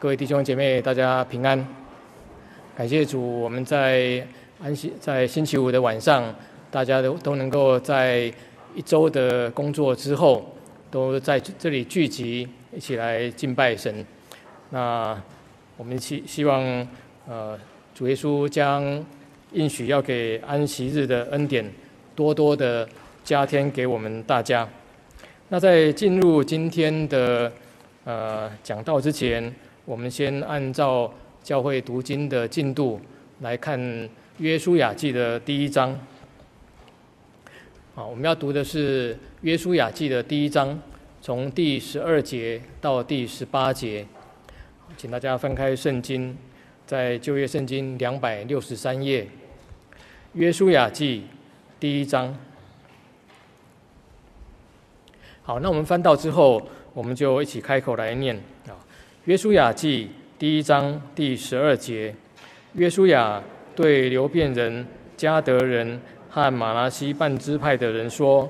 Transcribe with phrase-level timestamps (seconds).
[0.00, 1.62] 各位弟兄姐妹，大家平安。
[2.74, 4.26] 感谢主，我们在
[4.58, 6.34] 安息在星期五的晚上，
[6.70, 8.32] 大家都都能够在
[8.74, 10.56] 一周的工作之后，
[10.90, 14.02] 都在这里聚集，一起来敬拜神。
[14.70, 15.22] 那
[15.76, 16.62] 我们希希望，
[17.28, 17.58] 呃，
[17.94, 19.04] 主耶稣将
[19.52, 21.70] 应许要给安息日的恩典，
[22.16, 22.88] 多多的
[23.22, 24.66] 加添给我们大家。
[25.50, 27.52] 那在进入今天的
[28.04, 29.54] 呃讲道之前，
[29.90, 31.12] 我们先按照
[31.42, 33.00] 教会读经的进度
[33.40, 33.76] 来看
[34.38, 35.90] 《约书亚记》的第一章。
[37.96, 40.80] 啊，我们要读的是《约书亚记》的第一章，
[41.20, 44.06] 从第十二节到第十八节。
[44.96, 46.38] 请大家翻开圣经，
[46.86, 49.24] 在旧约圣经两百六十三页，
[50.34, 51.22] 《约书亚记》
[51.80, 52.38] 第一章。
[55.42, 56.62] 好，那我们翻到之后，
[56.94, 58.40] 我们就一起开口来念。
[59.26, 62.14] 约书亚记第一章第十二节，
[62.72, 63.38] 约书亚
[63.76, 66.00] 对流便人、迦得人
[66.30, 68.48] 和玛拿西半支派的人说：“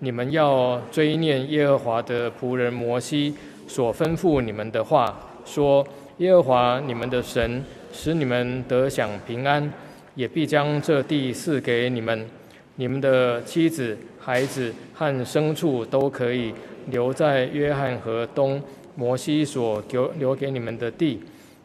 [0.00, 3.34] 你们要追念耶和华的仆人摩西
[3.66, 5.82] 所吩咐你们的话，说：
[6.18, 9.72] 耶和华你们的神使你们得享平安，
[10.14, 12.28] 也必将这地赐给你们，
[12.76, 16.52] 你们的妻子、孩子和牲畜都可以
[16.90, 18.62] 留在约翰河东。”
[18.96, 21.20] 摩西所留留给你们的地，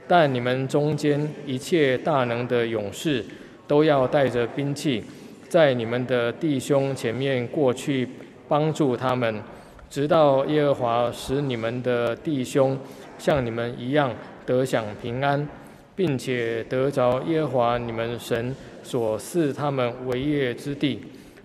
[0.08, 3.24] 但你们中间一切大能的勇士，
[3.68, 5.04] 都要带着兵器，
[5.48, 8.08] 在你们的弟兄前面过去，
[8.48, 9.42] 帮助他们，
[9.90, 12.78] 直到耶和华使你们的弟兄
[13.18, 14.12] 像你们一样
[14.46, 15.48] 得享平安，
[15.96, 21.00] 并且得着耶和华你们神所赐他们为业之地，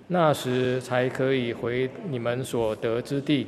[0.08, 3.46] 那时才可以回你们所得之地，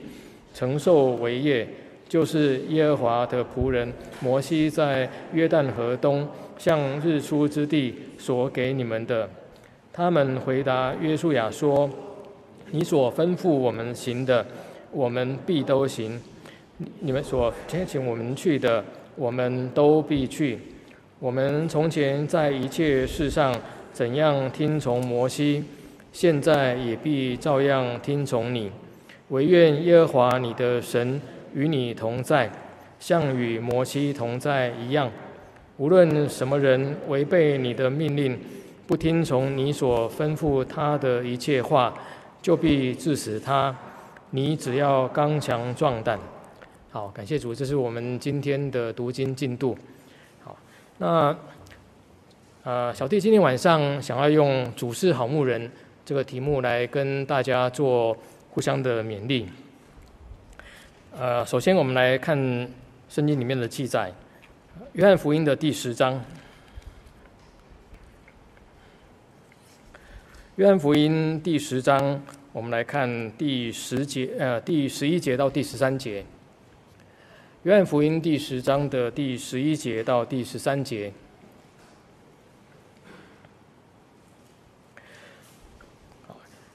[0.53, 1.67] 承受为业。
[2.09, 9.29] 就是耶和华的仆人摩西在约旦河东向日出之地所给你们的。
[9.93, 11.91] 他们回答约书亚说
[12.71, 14.47] ：“你所吩咐我们行的，
[14.93, 16.13] 我们必都行；
[17.01, 18.85] 你们所差遣我们去的，
[19.17, 20.59] 我们都必去。
[21.19, 23.53] 我们从前在一切事上
[23.93, 25.65] 怎样听从摩西，
[26.13, 28.71] 现在也必照样听从你。
[29.31, 31.21] 惟愿耶和华你的神。”
[31.57, 32.51] 与你同在，
[33.01, 35.11] 像与摩西同在一样。
[35.79, 38.39] 无论什么人违背你的命令，
[38.87, 41.95] 不听从你所吩咐他的一切话，
[42.43, 43.75] 就必致死他。
[44.33, 46.19] 你只要刚强壮胆。
[46.91, 49.75] 好，感谢主，这是我们今天的读经进度。
[50.45, 50.55] 好，
[50.99, 51.35] 那
[52.65, 55.71] 呃，小弟今天晚上想要用“主是好牧人”
[56.05, 58.15] 这个题目来跟大家做
[58.51, 59.47] 互相的勉励。
[61.19, 62.37] 呃，首先我们来看
[63.09, 64.13] 圣经里面的记载，
[64.93, 66.15] 《约翰福音》的第十章，
[70.57, 72.23] 《约翰福音》第十章，
[72.53, 76.21] 我们来看第十节，呃，第十一节到第十三节，
[77.63, 81.09] 《约翰福音》第十章的第十一节到第十三节，《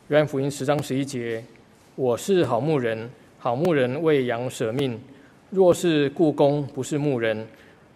[0.08, 1.46] 约翰福音》十章十一节，
[1.94, 3.08] 我是好牧人。
[3.44, 5.02] 好牧人为羊舍命，
[5.50, 7.48] 若是雇工不是牧人，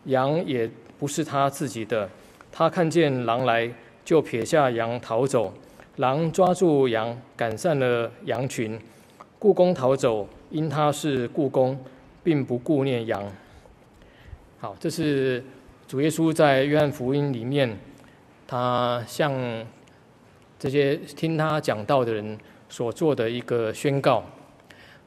[0.06, 0.68] 羊也
[0.98, 2.10] 不是他自己的。
[2.52, 3.72] 他看见狼来，
[4.04, 5.54] 就撇下羊逃走。
[5.98, 8.80] 狼抓住羊，赶散了羊群。
[9.38, 11.78] 雇工逃走，因他是雇工，
[12.24, 13.24] 并不顾念羊。
[14.58, 15.44] 好，这是
[15.88, 17.78] 主耶稣在约翰福音里面，
[18.48, 19.32] 他向
[20.58, 22.36] 这些听他讲道的人
[22.68, 24.24] 所做的一个宣告。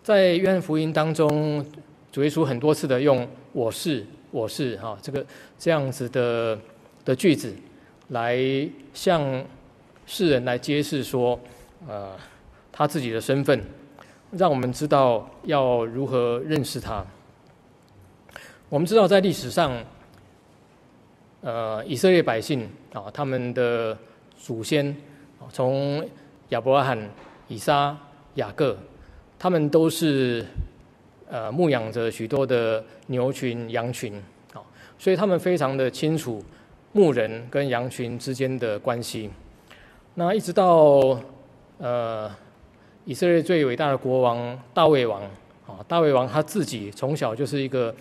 [0.08, 1.62] 在约翰福音当中，
[2.10, 5.22] 主耶稣很多次的用“我是，我是”哈这个
[5.58, 6.58] 这样子的
[7.04, 7.54] 的句子，
[8.08, 8.40] 来
[8.94, 9.44] 向
[10.06, 11.38] 世人来揭示说，
[11.86, 12.16] 呃，
[12.72, 13.62] 他自己的身份，
[14.30, 17.04] 让我们知道要如何认识他。
[18.70, 19.76] 我们知道在历史上，
[21.42, 23.94] 呃，以色列百姓啊，他们的
[24.38, 24.96] 祖先
[25.52, 26.02] 从
[26.48, 26.98] 亚伯拉罕、
[27.48, 27.94] 以撒、
[28.36, 28.74] 雅各。
[29.38, 30.44] 他们都是
[31.30, 34.12] 呃牧养着许多的牛群、羊群，
[34.52, 34.58] 啊，
[34.98, 36.42] 所以他们非常的清楚
[36.92, 39.30] 牧人跟羊群之间的关系。
[40.14, 41.16] 那一直到
[41.78, 42.28] 呃
[43.04, 45.22] 以色列最伟大的国王大卫王，
[45.68, 47.94] 啊，大卫王他自己从小就是一个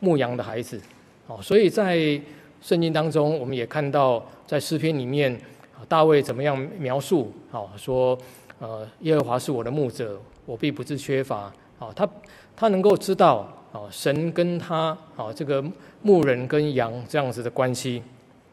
[0.00, 0.78] 牧羊的孩子，
[1.26, 2.20] 啊，所以在
[2.60, 5.40] 圣经当中，我们也看到在诗篇里面，
[5.88, 8.18] 大卫怎么样描述，啊，说
[8.58, 10.20] 呃耶和华是我的牧者。
[10.44, 11.52] 我必不是缺乏。
[11.78, 12.08] 啊，他
[12.54, 15.64] 他能够知道啊，神跟他啊，这个
[16.02, 18.00] 牧人跟羊这样子的关系，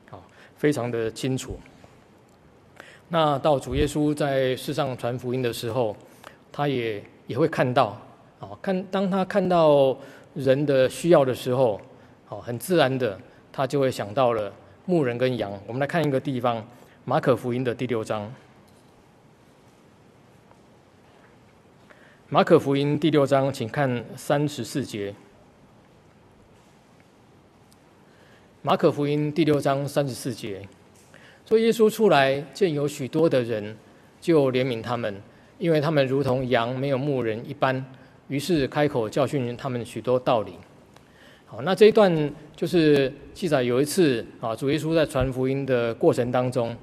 [0.10, 0.18] 啊，
[0.56, 1.60] 非常的清楚。
[3.10, 5.96] 那到主耶稣在世上传福音的时候，
[6.52, 7.96] 他也也会看到，
[8.40, 9.96] 啊，看当他看到
[10.34, 11.80] 人的需要的时候，
[12.30, 13.20] 啊，很自然的，
[13.52, 14.52] 他就会想到了
[14.86, 15.52] 牧人跟羊。
[15.68, 16.66] 我们来看一个地方，
[17.06, 18.32] 马可福音的第六章。
[22.32, 25.16] 马可福音第六章，请看三十四节。
[28.62, 30.62] 马可福音第六章三十四节，
[31.44, 33.76] 说耶稣出来见有许多的人，
[34.22, 35.20] 就怜悯他们，
[35.58, 37.84] 因为他们如同羊没有牧人一般，
[38.28, 40.54] 于是开口教训他们许多道理。
[41.48, 46.78] 好，那这一段就是记载有一次啊，主耶稣在传福音的过程当中，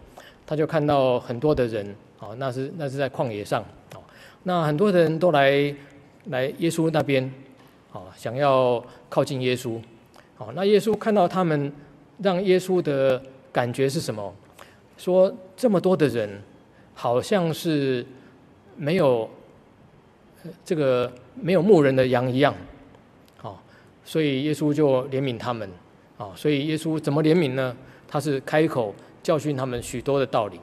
[0.44, 3.64] 他就看到很多的人啊，那是那是在旷野上。
[4.48, 5.74] 那很多人都来
[6.26, 7.28] 来耶稣那边，
[7.92, 9.80] 啊，想要靠近耶稣，
[10.36, 11.72] 好，那耶稣看到他们，
[12.22, 13.20] 让耶稣的
[13.50, 14.32] 感觉是什么？
[14.96, 16.40] 说这么多的人，
[16.94, 18.06] 好像是
[18.76, 19.28] 没有
[20.64, 22.54] 这个没有牧人的羊一样，
[23.38, 23.60] 好，
[24.04, 25.68] 所以耶稣就怜悯他们，
[26.18, 27.76] 啊，所以耶稣怎么怜悯呢？
[28.06, 28.94] 他是开口
[29.24, 30.60] 教训他们许多的道理，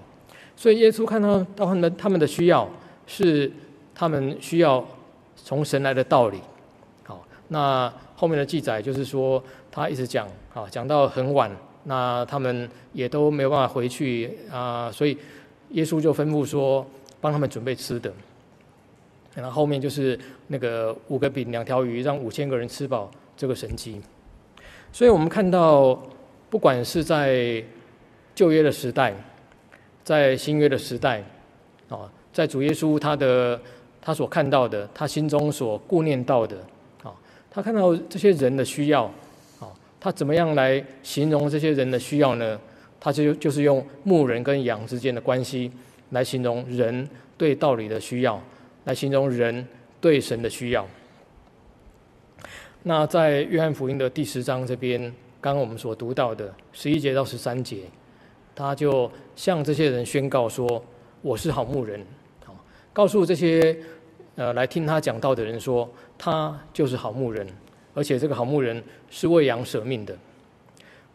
[0.55, 2.69] 所以耶稣看到到他们他们的需要
[3.05, 3.51] 是。
[3.95, 4.83] 他们需要
[5.35, 6.39] 从神来的道理，
[7.03, 9.41] 好，那后面的记载就是说，
[9.71, 11.51] 他一直讲，啊，讲到很晚，
[11.83, 15.17] 那他们也都没有办法回去啊，所以
[15.71, 16.85] 耶稣就吩咐说，
[17.21, 18.11] 帮他们准备吃的。
[19.35, 24.01] 然后后面就是那个五个饼两条鱼，让五千个人吃饱这个神迹。
[24.91, 26.01] 所以我们看到，
[26.49, 27.63] 不管是在
[28.33, 29.13] 旧约的时代，
[30.03, 31.23] 在新约的时代，
[31.89, 33.59] 啊，在主耶稣他的。
[34.05, 36.57] 他所看到的，他心中所顾念到的，
[37.03, 37.15] 啊，
[37.49, 39.05] 他看到这些人的需要，
[39.61, 42.59] 啊，他怎么样来形容这些人的需要呢？
[42.99, 45.71] 他就就是用牧人跟羊之间的关系
[46.09, 47.07] 来形容人
[47.37, 48.41] 对道理的需要，
[48.83, 49.65] 来形容人
[50.01, 50.85] 对神的需要。
[52.83, 55.01] 那在约翰福音的第十章这边，
[55.39, 57.83] 刚刚我们所读到的十一节到十三节，
[58.53, 60.83] 他就向这些人宣告说
[61.21, 62.05] ：“我是好牧人。”
[62.93, 63.75] 告诉这些
[64.35, 67.45] 呃来听他讲道的人说，他就是好牧人，
[67.95, 70.15] 而且这个好牧人是为羊舍命的。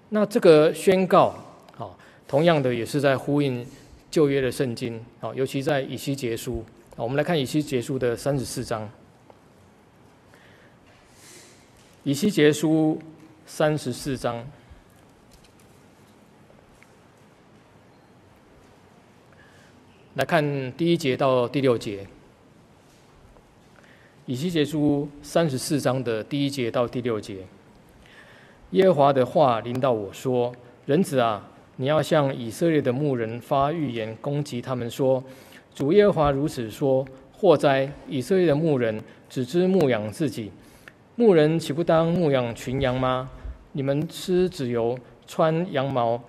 [0.09, 1.35] 那这个宣告，
[1.79, 1.89] 啊，
[2.27, 3.65] 同样的也是在呼应
[4.11, 6.65] 旧约的圣经，啊，尤其在以西结书，
[6.97, 8.91] 啊，我们来看以西结书的三十四章。
[12.03, 13.01] 以西结书
[13.47, 14.45] 三十四章。
[20.19, 22.05] 来看第一节到第六节，
[24.27, 27.37] 以西结书三十四章的第一节到第六节。
[28.73, 30.53] 耶和华的话临到我说
[30.87, 35.23] ：“人子啊，你要向以色列的牧人发预言，攻击他们说：
[35.73, 37.89] 主耶和华如此说：祸哉！
[38.09, 39.01] 以色列的牧人
[39.31, 40.51] 只知牧养自己，
[41.15, 43.31] 牧人岂不当牧养群羊吗？
[43.71, 44.99] 你们吃脂油，
[45.29, 46.21] 穿羊毛，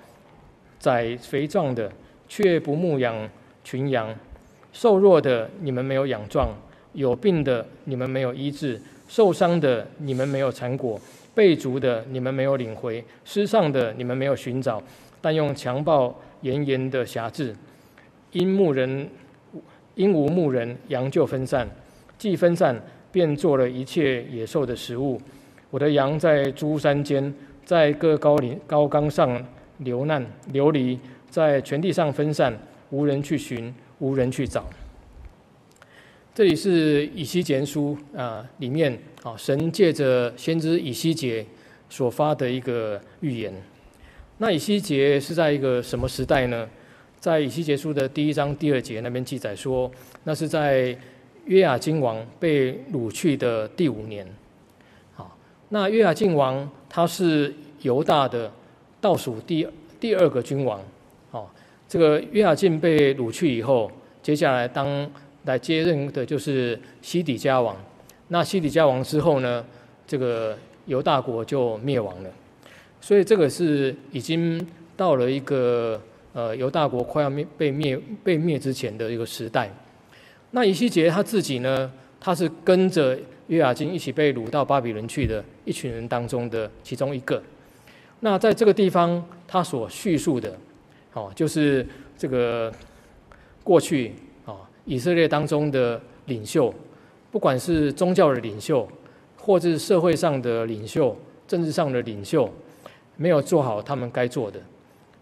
[0.77, 1.91] 宰肥壮的，
[2.27, 3.27] 却不牧养。”
[3.69, 4.12] 群羊，
[4.74, 6.50] 瘦弱的你们没有养壮，
[6.94, 11.00] 有病的你们没有医治，受伤的你们没有缠裹，
[11.36, 14.82] 被逐的你们没有领回，失丧的你们没有寻找，
[15.22, 17.55] 但用强暴严严的辖制，
[18.32, 19.08] 因牧人
[19.93, 21.70] 因无牧人，羊就分散，
[22.17, 22.75] 既分散，
[23.12, 25.22] 便做了一切野兽的食物。
[25.70, 27.32] 我的羊在诸山间，
[27.63, 29.39] 在各高岭高冈上
[29.77, 32.51] 流难流离，在全地上分散。
[32.91, 34.65] 无人去寻，无人去找。
[36.34, 41.46] 这里是以西结书啊，里面啊，神借着先知以西结
[41.89, 43.53] 所发的一个预言。
[44.38, 46.67] 那以西结是在一个什么时代呢？
[47.19, 49.91] 在以西结书的第一章第二节那边记载说，
[50.24, 50.98] 那是在
[51.46, 54.25] 约雅斤王被掳去的第五年。
[55.13, 58.50] 好，那约雅斤王他是犹大的
[59.01, 59.67] 倒数第
[60.00, 60.81] 第二个君王。
[61.89, 63.91] 这个约雅斤被掳去以后，
[64.22, 65.10] 接下来当
[65.46, 67.75] 来接任的就是西底家王。
[68.27, 69.65] 那西底家王之后呢，
[70.05, 70.55] 这个
[70.86, 72.29] 犹大国就灭亡了。
[73.01, 74.63] 所以这个是已经
[74.96, 76.00] 到了一个
[76.34, 79.74] 呃犹大国快要灭被灭被灭之前的一个时代。
[80.51, 83.17] 那以西结他自己呢，他是跟着
[83.48, 87.41] 约雅斤一起被掳到巴比伦去的一群人当中的其中一个。
[88.19, 90.55] 那在这个地方，他所叙述的。
[91.13, 91.86] 哦，就是
[92.18, 92.72] 这个
[93.63, 94.13] 过去
[94.46, 96.74] 啊，以色列当中的领袖，
[97.32, 98.88] 不管是宗教的领袖，
[99.38, 102.50] 或是社会上的领袖、政治上的领袖，
[103.18, 104.60] 没有做好他们该做的。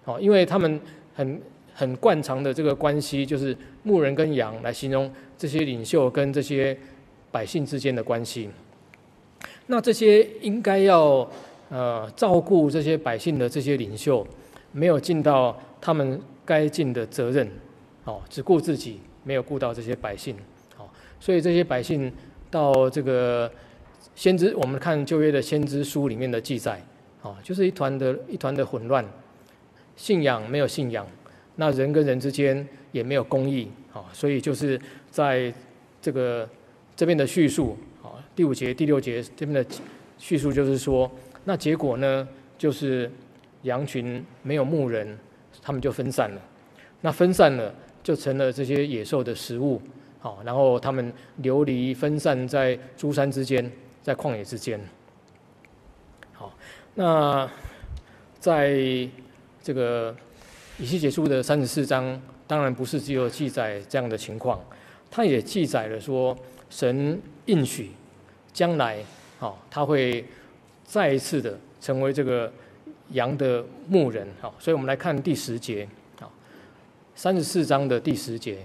[0.04, 0.80] 好，因为他们
[1.16, 1.42] 很
[1.74, 6.78] 很惯常的这个关系，就是牧人跟羊来形容这些领袖跟这些
[7.32, 8.50] 百姓之间的关系。
[9.68, 11.30] 那这些应该要
[11.70, 14.26] 呃照顾这些百姓的这些领袖，
[14.72, 17.50] 没有尽到他们该尽的责任，
[18.04, 20.36] 哦，只顾自己，没有顾到这些百姓，
[20.78, 20.88] 哦，
[21.20, 22.12] 所以这些百姓
[22.50, 23.52] 到这个
[24.16, 26.82] 先知，我们看旧约的先知书里面的记载，
[27.22, 29.06] 哦，就是一团的一团的混乱，
[29.96, 31.06] 信仰没有信仰，
[31.56, 34.80] 那人跟人之间也没有公义，哦，所以就是
[35.10, 35.54] 在
[36.02, 36.48] 这个
[36.96, 37.78] 这边的叙述。
[38.02, 39.66] 哦第五节、第六节这边的
[40.20, 41.10] 叙述就是说，
[41.44, 43.12] 那结果呢，就是
[43.64, 45.18] 羊群没有牧人，
[45.68, 46.42] 他们就分散了。
[47.02, 49.82] 那分散了，就成了这些野兽的食物。
[50.18, 53.70] 好，然后他们流离分散在诸山之间，
[54.02, 54.80] 在旷野之间。
[56.32, 56.54] 好，
[56.96, 57.50] 那
[58.40, 58.80] 在
[59.62, 60.16] 这个
[60.78, 64.64] 以西结书的三十四章，当然不是只有记载这样的情况，
[65.12, 66.34] 它也记载了说
[66.70, 67.92] 神应许。
[68.54, 69.00] 将来，
[69.38, 70.24] 好，他会
[70.86, 72.50] 再一次的成为这个
[73.12, 75.88] 羊的牧人，好，所以我们来看第十节，
[76.20, 76.32] 好，
[77.16, 78.58] 三十四章的第十节，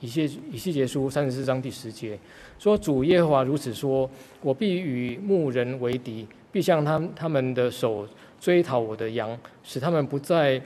[0.00, 2.18] 以西以西结书三十四章第十节
[2.58, 4.08] 说：“主耶和华如此说，
[4.40, 8.08] 我必与牧人为敌，必向他他们的手
[8.40, 10.60] 追讨我的羊，使他们不再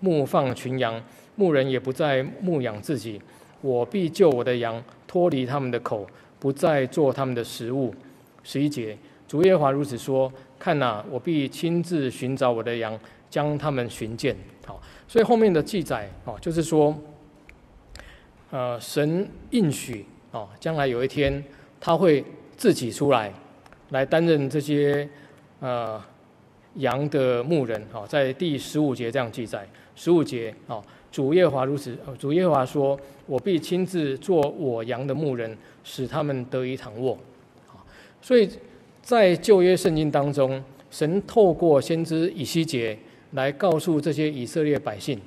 [0.00, 1.02] 牧放群羊，
[1.36, 3.20] 牧人也不再牧养自己。
[3.60, 6.08] 我必救我的羊脱离他们的口。”
[6.40, 7.92] 不再做他们的食物。
[8.44, 8.96] 十一节，
[9.26, 12.98] 主耶和华如此说：看哪，我必亲自寻找我的羊，
[13.30, 14.36] 将他们寻见。
[14.66, 16.96] 好，所以后面的记载哦，就是说，
[18.50, 21.42] 呃，神应许哦，将来有一天
[21.80, 22.24] 他会
[22.56, 23.32] 自己出来，
[23.90, 25.08] 来担任这些
[25.60, 26.02] 呃
[26.74, 27.86] 羊的牧人。
[27.92, 29.68] 好，在第十五节这样记载。
[29.94, 30.82] 十五节哦。
[31.10, 37.18] 主耶华如此，主耶华说：“我必亲自做我羊的牧人，使他们得以躺卧。”
[37.66, 37.82] 好
[38.20, 38.46] 所以，
[39.08, 42.94] 在旧约圣经当中，神透过先知以西结
[43.30, 45.18] 来告诉这些以色列百姓，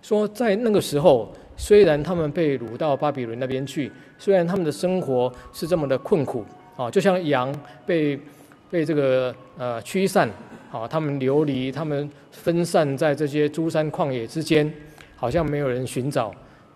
[0.00, 6.44] 说在那个时候，虽然他们被掳到巴比伦那边去，虽然他们的生活是这么的困苦，
[6.76, 7.52] 啊，就像羊
[7.84, 8.16] 被
[8.70, 10.30] 被这个呃驱散，
[10.70, 14.72] 啊，他们流离，他们分散在这些诸山旷野之间。
[15.16, 16.32] 好像没有人寻找，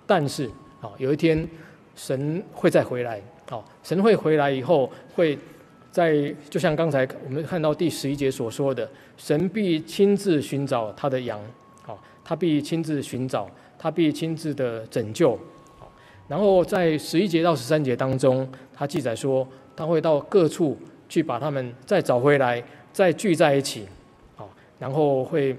[0.08, 0.46] 但是
[0.80, 1.48] 啊，有一天
[1.94, 3.22] 神会再回来。
[3.48, 5.38] 好，神会回来以后，会
[5.98, 11.40] 在就像刚才我们看到第十一节所说的，神必亲自寻找他的羊。
[11.82, 15.36] 好，他必亲自寻找，他必亲自的拯救。
[15.76, 15.90] 好，
[16.28, 20.78] 然后在十一节到十三节当中，他记载说，他会到各处
[21.08, 22.62] 去把他们再找回来，
[22.92, 23.88] 再聚在一起。
[24.36, 25.56] 好，然后会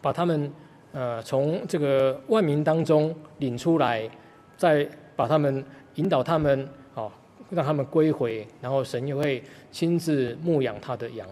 [0.00, 0.52] 把他们。
[0.92, 4.08] 呃，从这个万民当中领出来，
[4.56, 5.62] 再把他们
[5.96, 6.66] 引导他们，
[7.50, 11.28] 让他们归回，然后神又会亲自牧养他的羊。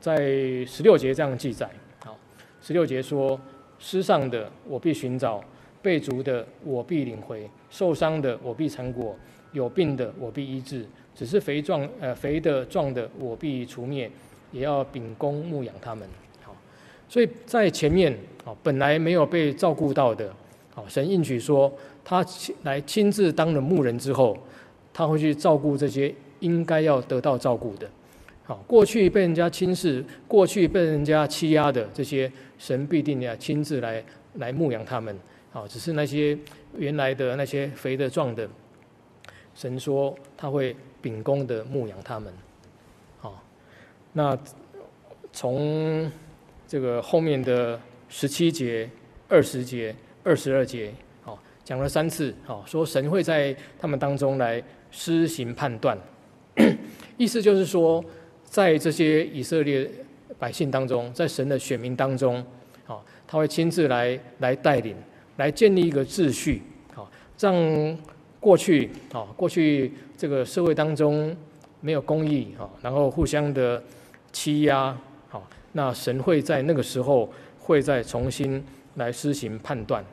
[0.00, 0.16] 在
[0.66, 1.70] 十六节这样记载，
[2.04, 2.18] 好，
[2.60, 3.40] 十六节说：
[3.78, 5.42] 失丧的我必寻找，
[5.80, 9.16] 被逐的我必领回，受伤的我必成果，
[9.52, 14.10] 有病的我必医治，只是肥壮呃肥的壮的我必除灭。
[14.50, 16.06] 也要秉公牧养他们，
[16.44, 16.54] 好，
[17.08, 18.12] 所以在前面，
[18.44, 20.30] 啊，本来没有被照顾到的，
[20.74, 21.72] 好，神应许说，
[22.04, 24.36] 他亲来亲自当了牧人之后，
[24.92, 27.88] 他会去照顾这些应该要得到照顾的，
[28.44, 34.04] 好，过去被人家轻视，过去被人家欺压的这些，神必定要亲自来
[34.34, 35.16] 来牧养他们，
[35.50, 36.36] 好，只是那些
[36.76, 38.48] 原来的那些肥的壮的，
[39.54, 42.32] 神说他会秉公的牧养他们。
[43.20, 43.42] 好
[44.12, 44.36] 那
[45.32, 46.10] 从
[46.66, 48.90] 这个后面的十七节、
[49.28, 49.94] 二十节、
[50.24, 50.92] 二十二节，
[51.72, 55.96] 讲了三次，好，说神会在他们当中来施行判断，
[57.16, 58.04] 意思就是说，
[58.44, 59.90] 在这些以色列
[60.38, 62.44] 百姓当中，在神的选民当中，
[62.84, 64.94] 好，他会亲自来来带领，
[65.38, 66.60] 来建立一个秩序，
[66.92, 67.98] 好，让
[68.38, 71.34] 过去，好，过去这个社会当中
[71.80, 73.82] 没有公义，好，然后互相的。
[74.30, 74.94] 欺压，
[75.30, 78.62] 好，那神会在那个时候会再重新
[78.96, 80.04] 来施行判断。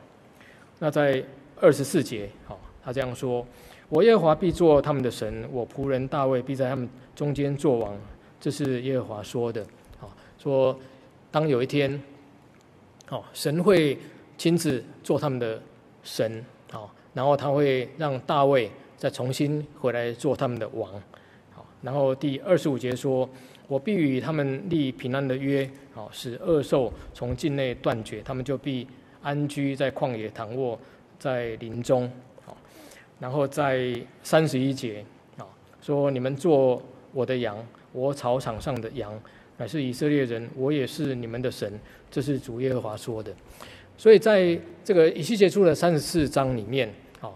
[0.78, 1.22] 那在
[1.60, 3.46] 二十四节，好，他这样说
[3.88, 7.96] ：“我耶和华必做他们的神，我仆人大卫必在他们中间作王。”
[8.40, 9.62] 这是耶和华说的，
[9.98, 10.78] 好，说
[11.30, 12.02] 当有一天，
[13.04, 13.98] 好，神会
[14.38, 15.60] 亲自做他们的
[16.02, 20.90] 神，好，然后他会让大卫再重新回来做他们的王。
[21.52, 23.28] 好，然后第二十五节说
[23.68, 28.88] ：“我必与他们立平安的约，好，使恶兽从境内断绝，他们就必
[29.20, 30.80] 安居在旷野，躺卧
[31.20, 32.10] 在林中。”
[32.44, 32.56] 好，
[33.20, 35.04] 然后在三十一节，
[35.36, 35.46] 啊，
[35.80, 37.56] 说：“你们做我的羊，
[37.92, 39.12] 我草场上的羊。”
[39.58, 41.78] 乃是以色列人，我也是你们的神，
[42.10, 43.30] 这是主耶和华说的。
[43.98, 46.88] 所以在这个以西结书的三十四章里面，
[47.20, 47.28] 啊，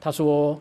[0.00, 0.56] 他说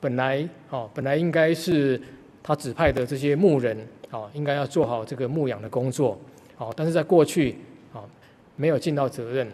[0.00, 2.00] 本来啊，本来应该是
[2.42, 6.18] 他指派的这些牧人，啊，应该要做好这个牧养的工作，
[6.58, 7.58] 啊，但是在过去
[7.92, 8.02] 啊，
[8.56, 9.46] 没有尽到责任，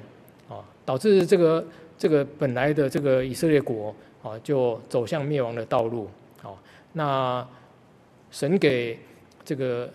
[0.48, 1.62] 啊，导致这个
[1.98, 6.08] 这个本来的这个以色列国，啊，就走向灭亡的道路，
[6.42, 6.52] 啊，
[6.92, 7.46] 那
[8.30, 8.98] 神给
[9.44, 9.88] 这个。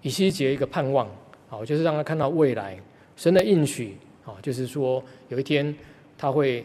[0.00, 1.08] 以西结一个盼望，
[1.48, 2.78] 好，就是让他看到未来
[3.16, 5.74] 神的应许，啊，就是说有一天
[6.16, 6.64] 他会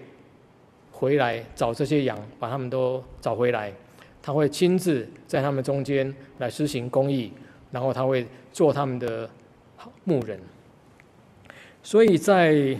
[0.91, 3.73] 回来找这些羊，把他们都找回来，
[4.21, 7.33] 他会亲自在他们中间来施行公义，
[7.71, 9.27] 然后他会做他们的
[10.03, 10.39] 牧人。
[11.81, 12.77] 所以在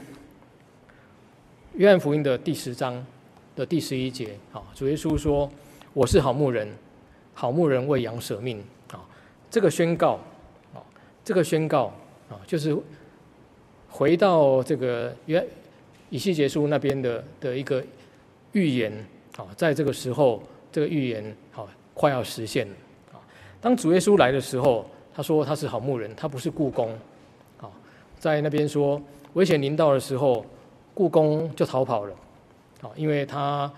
[1.76, 3.04] 约翰福音的第十章
[3.56, 5.50] 的第十一节，啊，主耶稣说
[5.94, 6.68] ：“我是好牧人，
[7.34, 8.64] 好牧人为羊舍命。”
[8.94, 9.02] 啊，
[9.50, 10.20] 这个宣告。
[10.74, 10.78] 啊
[11.26, 11.86] 这个宣告
[12.30, 12.78] 啊，就是
[13.90, 15.44] 回到这个约
[16.12, 17.84] 以西结书那边的的一个
[18.52, 18.92] 预言
[19.38, 21.26] 啊，在这个时候，这个预言
[21.56, 21.66] 啊
[21.96, 22.74] 快要实现了
[23.14, 23.18] 啊。
[23.60, 26.92] 当主耶稣来的时候，他说他是好牧人，他不是雇工
[27.60, 27.72] 啊。
[28.20, 29.02] 在那边说
[29.34, 30.46] 危险临到的时候，
[30.94, 32.16] 雇工就逃跑了
[32.82, 33.72] 啊，因为他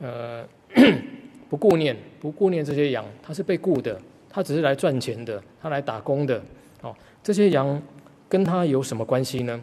[0.00, 0.44] 呃
[1.50, 6.42] 不顾念不顾念这些羊，他是被雇的，他只是来赚钱的，他来打工的。
[6.82, 7.80] 哦，这些羊
[8.28, 9.60] 跟他有什么关系呢？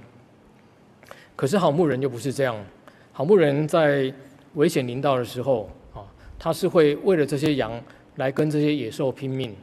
[1.36, 2.56] 可是好牧人又不是这样，
[3.12, 4.14] 好牧人在
[4.56, 6.06] 危险临到的时候，啊，
[6.38, 7.72] 他是会为了这些羊
[8.16, 9.56] 来跟这些野兽拼命。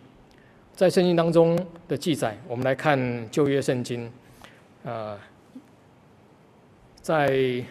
[0.74, 1.58] 在圣经当中
[1.88, 4.10] 的记载，我们来看旧约圣经，
[4.84, 5.18] 呃，
[7.08, 7.64] 在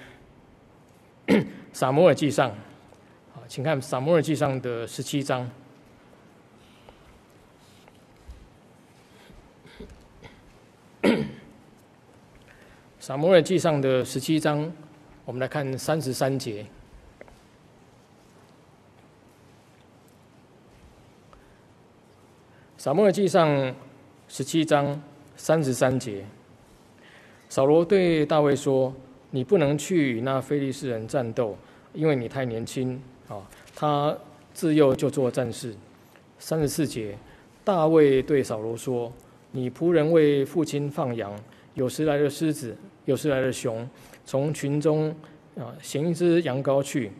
[1.71, 5.47] 撒摩尔记上，啊，请看撒摩尔记上的十七章。
[12.99, 14.73] 撒摩尔记上的十七章，
[15.23, 16.65] 我们来看三十三节。
[22.75, 23.75] 撒摩尔记上
[24.27, 24.99] 十七章
[25.35, 26.25] 三十三节，
[27.49, 28.91] 扫罗对大卫说
[29.37, 31.55] ：“你不能去与那非利士人战斗，
[31.93, 33.47] 因为你太年轻啊。
[33.75, 34.17] 他
[34.51, 35.75] 自幼就做战士。”
[36.39, 37.15] 三十四节，
[37.63, 39.13] 大卫对扫罗说
[39.53, 41.31] ：“你仆人为父亲放羊，
[41.75, 43.87] 有时来了狮子。”有时来了熊，
[44.25, 45.15] 从群中
[45.55, 47.11] 啊衔一只羊羔去，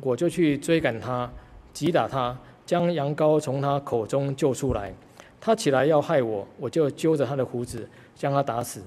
[0.00, 1.30] 我就去追赶他，
[1.72, 4.92] 击打他，将羊羔从他口中救出来。
[5.40, 8.82] 他起来要害我，我就揪着他的胡子，将他打死。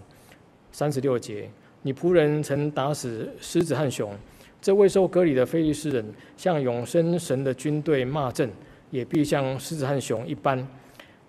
[0.74, 1.50] 三十六节，
[1.84, 4.12] 你仆人曾打死狮子和熊，
[4.60, 6.04] 这未受割礼的非利士人
[6.36, 8.50] 向永生神的军队骂阵，
[8.90, 10.68] 也必像狮子和熊一般。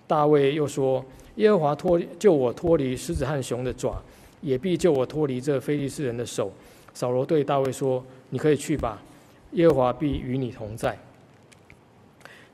[0.07, 1.05] 大卫又说：
[1.37, 4.03] 耶和华脱救我脱离狮子和熊的爪。
[4.45, 6.53] 也必救我脱离这非利士人的手。
[6.93, 9.01] 扫罗对大卫说：“你可以去吧，
[9.53, 10.99] 耶和华必与你同在。”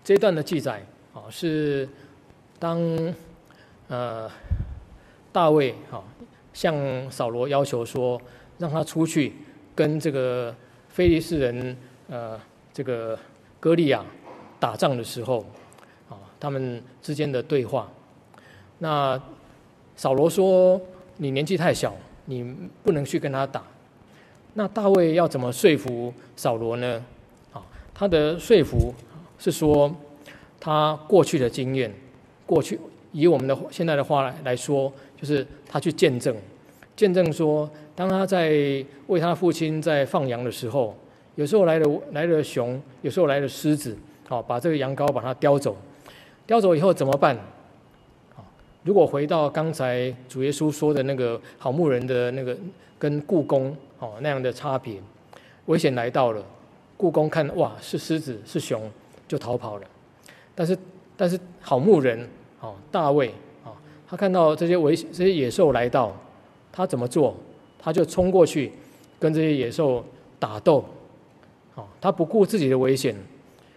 [0.04, 1.88] 这段的记载啊，是
[2.60, 2.80] 当
[3.88, 4.30] 呃
[5.32, 5.98] 大卫啊
[6.60, 8.20] 向扫罗要求说，
[8.58, 9.32] 让他出去
[9.74, 10.54] 跟这个
[10.90, 11.74] 非利士人
[12.10, 12.38] 呃
[12.70, 13.18] 这个
[13.58, 14.04] 歌利亚
[14.58, 15.38] 打仗的时候
[16.10, 17.90] 啊，他们之间的对话。
[18.78, 19.18] 那
[19.96, 20.78] 扫罗说。
[21.22, 21.94] 你年纪太小，
[22.24, 22.42] 你
[22.82, 23.62] 不能去跟他打。
[24.54, 27.04] 那大卫要怎么说服扫罗呢？
[27.52, 27.60] 啊，
[27.92, 28.94] 他的说服
[29.38, 29.94] 是说，
[30.58, 31.92] 他过去的经验，
[32.46, 32.80] 过去
[33.12, 36.34] 以我们的现在的话来来说，就是他去见证，
[37.00, 38.50] 见证说，当他在
[39.06, 40.94] 为他父亲在放羊的时候，
[41.34, 43.96] 有时候来了来了熊，有时候来了狮子，
[44.28, 45.74] 啊，把这个羊羔把它叼走，
[46.46, 47.38] 叼走以后怎么办？
[48.84, 52.54] 如果回到刚才主耶稣说的那个好牧人的那个
[52.98, 55.00] 跟雇工哦那样的差别，
[55.64, 56.44] 危险来到了，
[56.98, 58.90] 雇工看哇是狮子是熊
[59.26, 59.86] 就逃跑了，
[60.54, 60.76] 但是
[61.16, 62.28] 但是好牧人
[62.60, 63.28] 哦大卫
[63.64, 63.72] 哦
[64.06, 66.14] 他看到这些危险这些野兽来到，
[66.72, 67.36] 他怎么做？
[67.82, 68.70] 他就冲过去
[69.18, 70.04] 跟这些野兽
[70.38, 70.84] 打斗，
[71.74, 73.16] 哦他不顾自己的危险，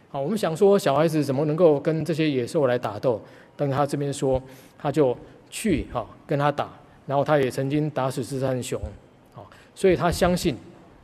[0.09, 3.21] 好我们想说小孩子怎么能够跟这些野兽来打斗？
[3.55, 4.41] 但是他这边说，
[4.77, 5.15] 他就
[5.49, 6.69] 去哈跟他打，
[7.05, 8.81] 然后他也曾经打死狮子和熊，
[9.35, 9.39] 啊，
[9.73, 10.55] 所以他相信，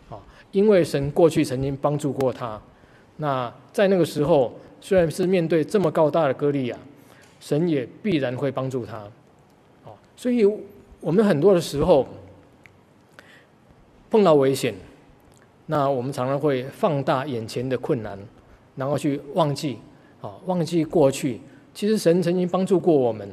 [0.09, 0.19] 啊，
[0.51, 2.59] 因为神过去曾经帮助过他，
[3.17, 6.77] 那在那个时候，虽然是面对这么高大的歌利亚，
[7.39, 8.97] 神也必然会帮助他。
[9.85, 10.45] 哦，所以
[11.01, 12.07] 我们很多的时候
[14.09, 14.73] 碰到危险，
[15.67, 18.17] 那我们常常会放大眼前的困难，
[18.75, 19.77] 然后去忘记，
[20.21, 21.39] 啊，忘记过去。
[21.73, 23.29] 其实神曾经帮助过我们，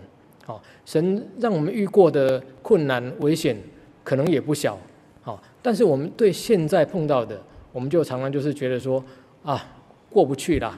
[0.46, 3.56] 啊，神让我们遇过的困难危险
[4.04, 4.78] 可能也不小，
[5.24, 7.40] 啊，但是我们对现在碰到的，
[7.72, 9.02] 我们就常常就是觉得说，
[9.42, 9.64] 啊。
[10.08, 10.68] 过不去了，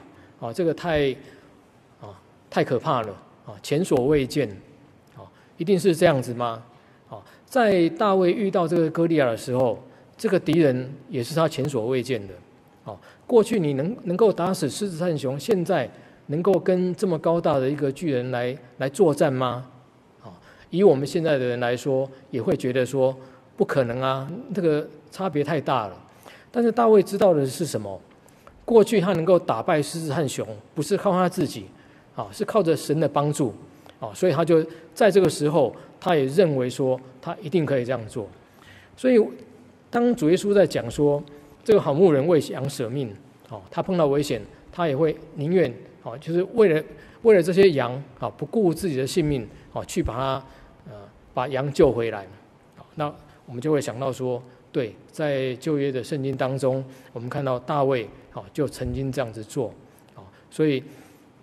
[0.41, 1.15] 啊，这个太，
[2.01, 2.11] 啊，
[2.49, 3.13] 太可怕了，
[3.45, 4.49] 啊，前所未见，
[5.15, 5.23] 啊，
[5.55, 6.61] 一定是这样子吗？
[7.49, 9.79] 在大卫遇到这个歌利亚的时候，
[10.15, 12.33] 这个敌人也是他前所未见的，
[12.85, 15.89] 啊，过去你能能够打死狮子和熊，现在
[16.27, 19.65] 能够跟这么高大的一个巨人来来作战吗？
[20.21, 20.29] 啊，
[20.69, 23.17] 以我们现在的人来说，也会觉得说
[23.57, 25.97] 不可能啊，这个差别太大了。
[26.51, 27.99] 但是大卫知道的是什么？
[28.63, 31.65] 过去他能够打败狮子和熊，不是靠他自己，
[32.15, 33.51] 啊，是靠着神的帮助，
[33.99, 38.27] 啊，所以他就在这个时候，他也认为说他一定可以这样做。
[38.95, 39.19] 所以
[39.89, 41.23] 当主耶稣在讲说
[41.63, 43.13] 这个好牧人为羊舍命，
[43.49, 46.83] 哦，他碰到危险，他也会宁愿，啊，就是为了
[47.23, 50.45] 为了这些羊，啊，不顾自己的性命，哦，去把他，
[50.89, 50.93] 呃，
[51.33, 52.25] 把羊救回来。
[52.95, 53.13] 那
[53.45, 56.83] 我们就会想到说，对，在旧约的圣经当中，
[57.13, 58.07] 我们看到大卫。
[58.31, 59.73] 好，就曾经这样子做，
[60.15, 60.83] 啊，所以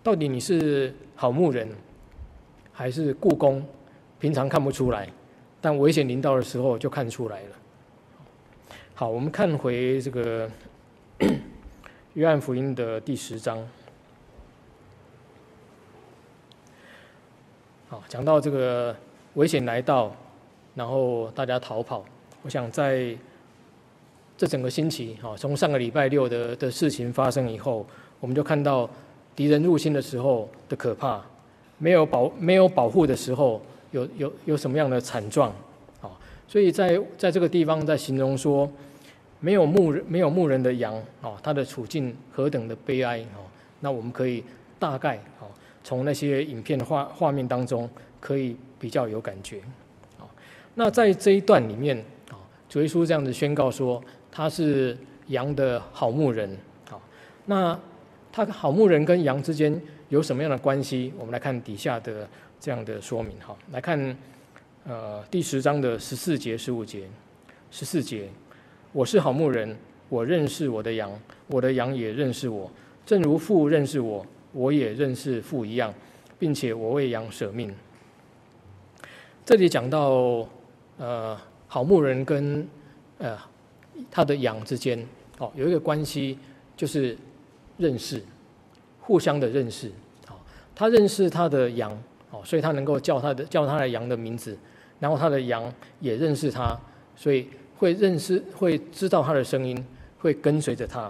[0.05, 1.69] 到底你是好牧人，
[2.77, 3.65] 还是故宫？
[4.21, 5.09] 平常看不出来，
[5.63, 7.49] 但危险临到的时候就看出来了。
[8.95, 10.51] 好，我们看回这个
[12.13, 13.67] 约翰福音的第十章。
[17.89, 18.95] 好，讲到这个
[19.35, 20.15] 危险来到，
[20.75, 22.05] 然后大家逃跑。
[22.43, 23.17] 我想在。
[24.39, 27.87] 这整个星期，哈，从上个礼拜六的的事情发生以后，
[28.21, 28.87] 我们就看到
[29.35, 31.25] 敌人入侵的时候的可怕，
[31.79, 33.61] 没有保没有保护的时候，
[33.91, 35.51] 有有有什么样的惨状，
[36.01, 36.11] 啊，
[36.49, 38.71] 所以在在这个地方在形容说，
[39.41, 43.41] 没有牧人没有牧人的羊，啊，他的处境何等的悲哀，啊，
[43.81, 44.43] 那我们可以
[44.79, 45.45] 大概，啊，
[45.85, 47.89] 从那些影片画画面当中
[48.21, 49.61] 可以比较有感觉，
[50.19, 50.25] 啊，
[50.75, 51.97] 那在这一段里面，
[52.31, 52.37] 啊，
[52.69, 54.03] 主耶稣这样子宣告说。
[54.29, 54.95] 他是
[55.29, 56.47] 羊的好牧人，
[56.91, 57.01] 啊，
[57.47, 57.81] 那
[58.31, 61.13] 他好牧人跟羊之间有什么样的关系？
[61.19, 62.29] 我们来看底下的
[62.61, 64.17] 这样的说明，哈，来看，
[64.85, 67.09] 呃，第十章的十四节、十五节，
[67.71, 68.29] 十四节，
[68.93, 69.77] 我是好牧人，
[70.09, 71.11] 我认识我的羊，
[71.49, 72.71] 我的羊也认识我，
[73.05, 75.93] 正如父认识我，我也认识父一样，
[76.39, 77.75] 并且我为羊舍命。
[79.45, 80.49] 这里讲到，
[80.99, 82.69] 呃，好牧人跟，
[83.19, 83.39] 呃。
[84.11, 85.03] 他的羊之间，
[85.39, 86.39] 哦，有一个关系，
[86.77, 87.17] 就是
[87.79, 88.23] 认识，
[89.07, 89.89] 互相的认识，
[90.27, 90.37] 好，
[90.75, 91.97] 他认识他的羊，
[92.33, 94.59] 哦，所以他能够叫他的叫他的羊的名字，
[94.99, 96.77] 然后他的羊也认识他，
[97.15, 99.87] 所以会认识，会知道他的声音，
[100.19, 101.09] 会跟随着他，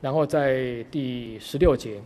[0.00, 2.00] 然后在第十六节，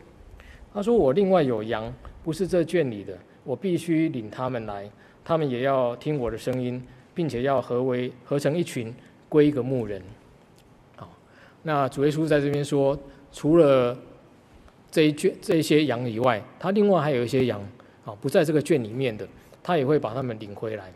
[0.72, 1.92] 他说：“我另外有羊，
[2.24, 4.90] 不是这圈里的，我必须领他们来，
[5.22, 6.82] 他们也要听我的声音，
[7.14, 8.92] 并且要合为合成一群。”
[9.28, 10.00] 归一个牧人，
[10.94, 11.10] 好，
[11.64, 12.96] 那主耶稣在这边说，
[13.32, 13.94] 除了
[14.96, 17.60] 这一圈这一些羊以外，他另外还有一些羊，
[18.06, 19.28] 啊，不在这个圈里面的，
[19.62, 20.90] 他也会把他们领回来。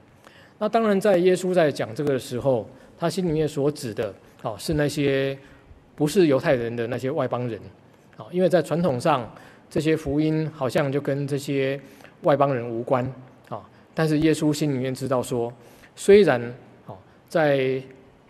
[0.58, 2.66] 那当然，在耶稣在讲这个的时候，
[2.98, 5.36] 他心里面所指的，啊，是那些
[5.94, 7.60] 不是犹太人的那些外邦人，
[8.16, 9.30] 啊，因为在传统上，
[9.68, 11.78] 这些福音好像就跟这些
[12.22, 13.04] 外邦人无关，
[13.50, 13.60] 啊，
[13.92, 15.52] 但是耶稣心里面知道说，
[15.94, 16.40] 虽然，
[16.86, 16.96] 啊，
[17.28, 17.82] 在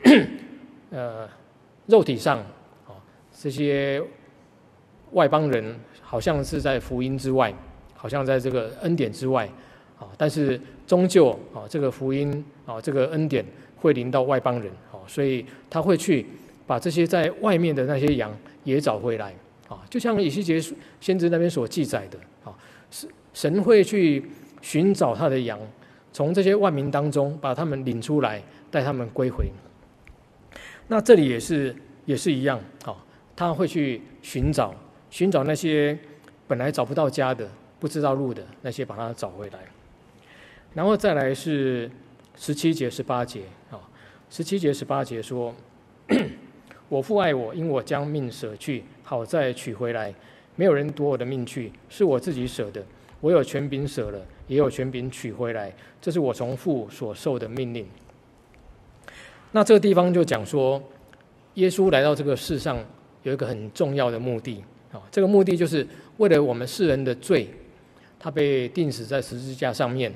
[0.91, 1.29] 呃，
[1.87, 2.39] 肉体上，
[2.89, 2.99] 啊，
[3.33, 4.03] 这些
[5.13, 7.53] 外邦人好像是在福音之外，
[7.95, 9.49] 好像在这个恩典之外，
[9.99, 13.45] 啊，但是终究啊，这个福音啊，这个恩典
[13.77, 16.27] 会临到外邦人，啊，所以他会去
[16.67, 18.31] 把这些在外面的那些羊
[18.65, 19.35] 也找回来，
[19.69, 20.61] 啊，就像以西结
[21.01, 22.55] 先知那边所记载的，啊，
[22.91, 24.25] 是神会去
[24.63, 25.59] 寻找他的羊，
[26.13, 29.51] 从这些万民当中把他们领出来，带他们归回。
[30.89, 32.97] 那这里也是也是一样，啊，
[33.37, 34.75] 他会去寻找
[35.11, 35.99] 寻找那些
[36.47, 39.59] 本来找不到家的、不知道路的那些，把它找回来。
[40.73, 41.91] 然后再来是
[42.37, 43.81] 十七节、十八节，啊，
[44.31, 45.55] 十七节、十八节说
[46.89, 50.15] ：“我父爱我，因我将命舍去，好再取回来。
[50.57, 52.85] 没有人夺我的命去，是我自己舍的。
[53.21, 55.73] 我有权柄舍了，也有权柄取回来。
[56.01, 57.87] 这是我从父所受的命令。”
[59.53, 60.81] 那这个地方就讲说，
[61.55, 62.79] 耶稣来到这个世上，
[63.25, 67.49] 有一个很重要的目的啊，这个目的就是为了我们世人的罪，
[68.19, 70.13] 他被钉死在十字架上面，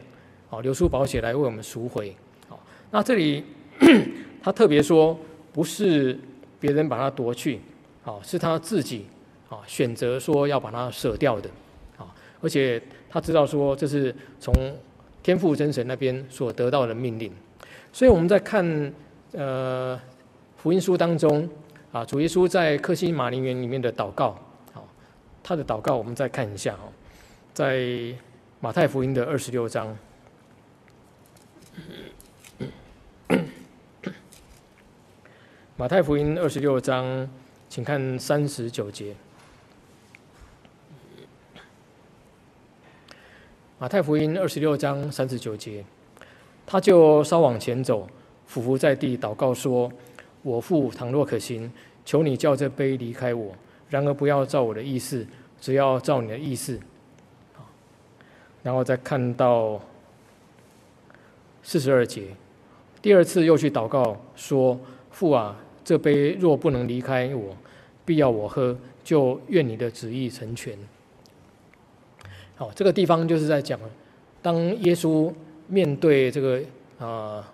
[0.50, 2.14] 啊，流出宝血来为我们赎回。
[2.48, 2.58] 啊，
[2.90, 3.44] 那这里
[4.42, 5.18] 他特别说，
[5.52, 6.18] 不是
[6.58, 7.60] 别人把他夺去，
[8.04, 9.06] 啊，是他自己
[9.48, 11.48] 啊选择说要把他舍掉的，
[11.96, 14.52] 啊，而且他知道说这是从
[15.22, 17.32] 天父真神那边所得到的命令，
[17.92, 18.92] 所以我们在看
[19.32, 20.00] 呃
[20.56, 21.48] 福音书当中。
[21.94, 24.37] 啊，主耶稣在客西马林园里面的祷告，
[25.44, 26.90] 他的祷告我们再看一下哦，
[27.52, 28.14] 在
[28.61, 29.96] 马太福音的二十六章，
[35.76, 37.28] 马太福音二十六章，
[37.68, 39.14] 请看三十九节。
[43.78, 45.85] 马太福音二十六章三十九节，
[46.64, 48.09] 他就稍往前走，
[48.46, 49.92] 俯伏在地祷告说。
[50.42, 51.72] 我父，倘若可行，
[52.04, 53.54] 求你叫这杯离开我；
[53.94, 55.24] 然而不要照我的意思，
[55.61, 56.76] 只要照你的意思。
[58.64, 59.80] 然后再看到
[61.62, 62.26] 四十二节，
[63.00, 64.76] 第二次又去祷告说
[65.12, 67.57] ：“父啊，这杯若不能离开我，
[68.04, 70.76] 必要我喝，就愿你的旨意成全。”
[72.59, 73.78] 好，这个地方就是在讲，
[74.42, 75.33] 当耶稣
[75.68, 76.61] 面对这个
[76.98, 77.48] 啊。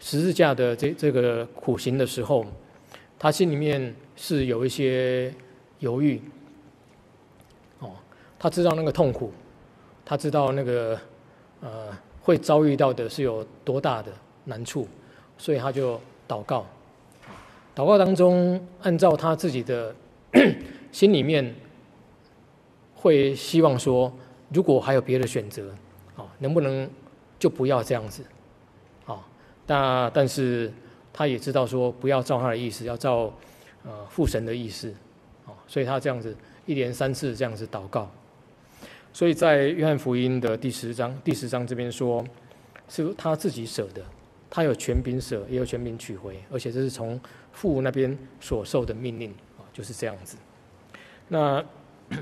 [0.00, 2.44] 十字架的这这个苦行的时候，
[3.18, 5.32] 他心里面是有一些
[5.84, 6.20] 犹豫。
[7.80, 7.90] 哦，
[8.38, 9.30] 他知道那个痛苦，
[10.04, 10.98] 他知道那个
[11.60, 14.10] 呃会遭遇到的是有多大的
[14.44, 14.88] 难处，
[15.36, 16.64] 所以他就祷告。
[17.76, 19.94] 祷告当中，按照他自己的
[20.90, 21.54] 心里面，
[22.94, 24.12] 会希望说，
[24.52, 25.74] 如果还有别的选择，
[26.16, 26.88] 啊，能不能
[27.38, 28.24] 就不要这样子？
[29.06, 29.20] 啊
[29.66, 30.72] 但但是
[31.12, 33.32] 他也知道说，不要照他的意思，要照
[33.84, 34.94] 呃父神的意思，
[35.74, 36.32] 所以他这样子
[36.66, 38.08] 一连三次这样子祷告。
[39.12, 42.24] 所以在约翰福音的第十章第十章这边说，
[42.88, 44.00] 是他自己舍的，
[44.48, 50.36] 他有权柄舍，也有权柄取回，而且这是从父那边所受的命令啊，就是这样子。
[51.26, 51.64] 那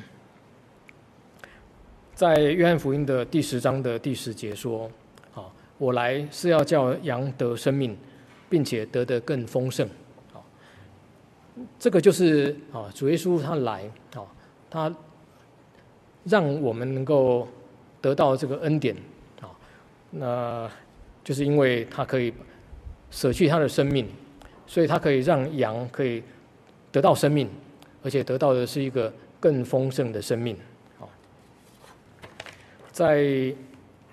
[2.15, 4.91] 在约翰福音的第十章的第十节说。
[5.35, 5.45] 啊
[5.79, 7.99] 我来是要叫羊得生命，
[8.49, 9.89] 并且得得更丰盛。
[11.79, 14.27] 这个就是啊，主耶稣他来啊，
[14.71, 14.95] 他
[16.25, 17.49] 让我们能够
[18.01, 18.97] 得到这个恩典
[19.41, 19.51] 啊，
[20.11, 20.71] 那
[21.25, 22.33] 就是因为他可以
[23.11, 24.09] 舍去他的生命，
[24.67, 26.23] 所以他可以让羊可以
[26.91, 27.49] 得到生命，
[28.03, 30.57] 而且得到的是一个更丰盛的生命。
[30.99, 31.09] 好，
[32.91, 33.55] 在。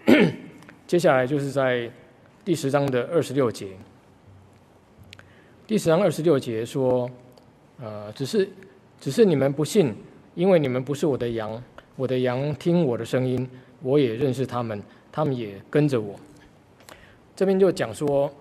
[0.88, 1.88] 接下来就是在
[2.44, 3.68] 第十章的二十六节。
[5.68, 7.08] 第十章二十六节说
[7.82, 8.50] ：“呃，只是，
[9.00, 9.94] 只是你们不信，
[10.36, 11.62] 因为你们不是我的羊。
[11.96, 13.50] 我的羊听我的声音，
[13.82, 16.18] 我也认识他们，他们也跟着我。”
[17.36, 18.32] 这边就讲说，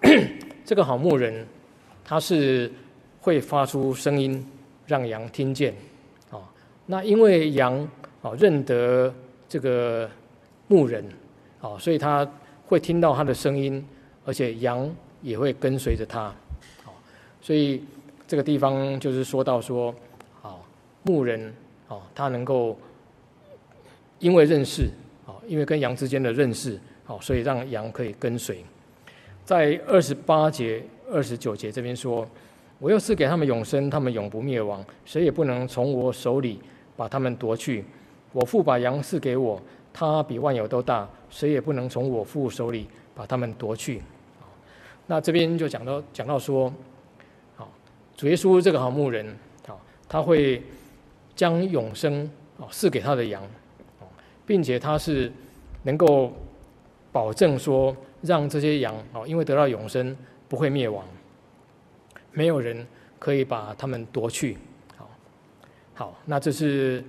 [0.64, 1.46] 这个好牧人，
[2.04, 2.70] 他是
[3.20, 4.46] 会发出声音
[4.86, 5.74] 让羊听见。
[6.30, 6.40] 啊，
[6.86, 7.86] 那因为羊
[8.22, 9.12] 啊认得
[9.48, 10.10] 这个
[10.68, 11.04] 牧人。
[11.60, 12.30] 哦，所以他
[12.66, 13.82] 会听到他的声音，
[14.26, 16.26] 而且羊也会跟随着他。
[16.84, 16.92] 哦，
[17.40, 17.82] 所以
[18.26, 19.94] 这个地方就是说到说，
[20.42, 20.56] 啊，
[21.02, 21.52] 牧人，
[21.88, 22.76] 啊，他能够
[24.18, 24.88] 因为认识，
[25.26, 28.64] 啊，因为跟羊之间的认识，好，所以让羊可以跟随。
[29.44, 32.26] 在二十八节、二十九节这边说，
[32.78, 36.60] 我又赐给他们永生，他们永不灭亡，谁也不能从我手里
[36.96, 37.84] 把他们夺去。
[38.32, 39.60] 我父把羊赐给我。
[39.96, 44.02] 他比万有都大，谁也不能从我父手里把他们夺去。
[45.06, 46.72] 那这边就讲到讲到说，
[48.16, 50.62] 主耶稣这个好牧人，好，他会
[51.34, 53.42] 将永生啊赐给他的羊，
[54.46, 55.32] 并且他是
[55.82, 56.32] 能够
[57.10, 60.16] 保证说，让这些羊啊，因为得到永生
[60.48, 61.04] 不会灭亡，
[62.32, 62.86] 没有人
[63.18, 64.56] 可以把他们夺去。
[64.96, 65.10] 好，
[65.94, 67.02] 好，那这是。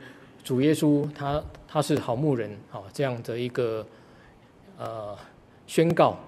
[0.45, 3.83] 主耶稣他他是好牧人，好，这样的一个
[4.77, 5.17] 呃
[5.65, 6.19] 宣告，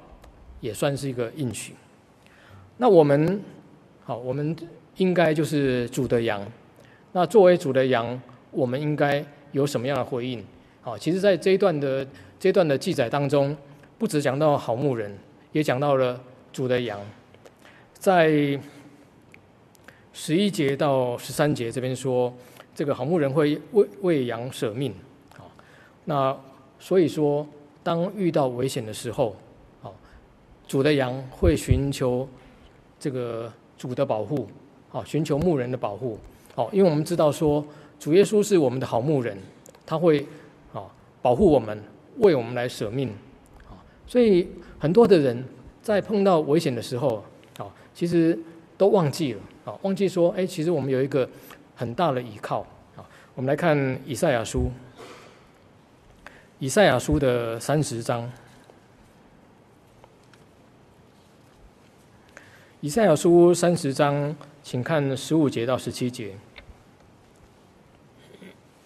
[0.59, 1.75] 也算是一个应许。
[2.77, 3.39] 那我们
[4.07, 4.55] 好，我们
[4.95, 6.41] 应该就是主的羊。
[7.11, 8.17] 那作为主的羊，
[8.51, 10.41] 我们应该有什么样的回应？
[10.79, 12.07] 好，其实，在这一段的
[12.39, 13.53] 这一段的记载当中，
[13.97, 15.13] 不只讲到好牧人，
[15.51, 16.17] 也讲到了
[16.53, 16.97] 主的羊。
[17.95, 18.57] 在
[20.13, 22.33] 十一节到十三节这边说。
[22.73, 24.93] 这个好牧人会为为羊舍命，
[25.35, 25.49] 好，
[26.05, 26.37] 那
[26.77, 27.43] 所以说，
[27.81, 29.35] 当遇到危险的时候，
[29.81, 29.95] 好，
[30.67, 32.29] 主的羊会寻求
[32.99, 34.47] 这个主的保护，
[34.89, 36.17] 好，寻求牧人的保护，
[36.55, 37.63] 好，因为我们知道说
[37.99, 39.37] 主耶稣是我们的好牧人，
[39.85, 40.25] 他会
[40.73, 40.83] 啊
[41.21, 41.81] 保护我们，
[42.17, 43.09] 为我们来舍命，
[43.69, 44.47] 啊，所以
[44.79, 45.45] 很多的人
[45.81, 47.23] 在碰到危险的时候，
[47.57, 48.37] 啊，其实
[48.77, 51.29] 都忘记了，啊，忘记说，哎，其实我们有一个
[51.75, 52.61] 很大的依靠，
[52.95, 54.71] 啊，我们来看以赛亚书，
[56.59, 58.29] 以赛亚书的三十章。
[62.79, 66.35] 以赛亚书三十章，请看十五节到十七节。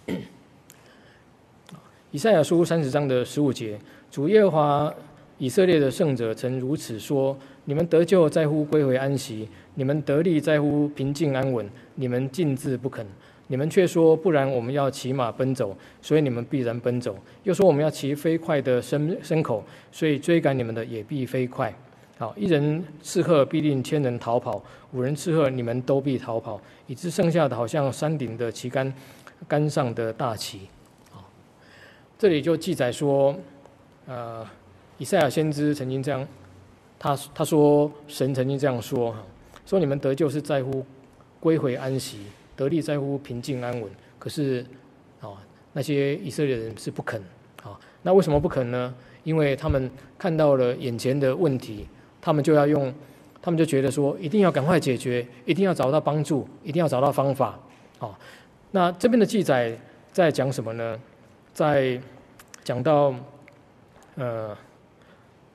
[2.11, 3.77] 以赛亚书三十章的十五节，
[4.09, 4.93] 主耶和华
[5.37, 11.69] 以色列的圣者曾如此说：你们得救在乎归回安息，你们得利在乎平静安稳。
[11.95, 13.05] 你们尽自不肯，
[13.47, 17.11] 你们却说：不然我们要骑马奔走，所以你们必然奔走；
[17.43, 21.77] 又说我们要骑飞快的牲牲口，所以追赶你们的也必飞快。
[22.21, 28.93] 好，一人刺客必定千人逃跑，五人刺客你们都必逃跑，以致剩下的好像山顶的旗杆，
[29.47, 30.67] 杆上的大旗。
[31.09, 31.27] 好，
[32.19, 33.35] 这里就记载说，
[34.05, 34.47] 呃，
[34.99, 36.27] 以赛亚先知曾经这样，
[36.99, 39.15] 他他说神曾经这样说，
[39.65, 40.85] 说你们得救是在乎
[41.39, 43.89] 归回安息，得力在乎平静安稳。
[44.19, 44.63] 可是，
[45.21, 45.29] 啊，
[45.73, 47.19] 那些以色列人是不肯。
[47.63, 48.93] 啊，那为什么不肯呢？
[49.23, 51.87] 因为他们看到了眼前的问题。
[52.21, 52.93] 他们就要用，
[53.41, 57.59] 他们就觉得说，一定要赶快解决，一定要找到帮助，一定要找到方法。
[57.97, 58.17] 好，
[58.71, 59.75] 那这边的记载
[60.11, 60.99] 在讲什么呢？
[61.53, 61.99] 在
[62.63, 63.13] 讲到
[64.15, 64.55] 呃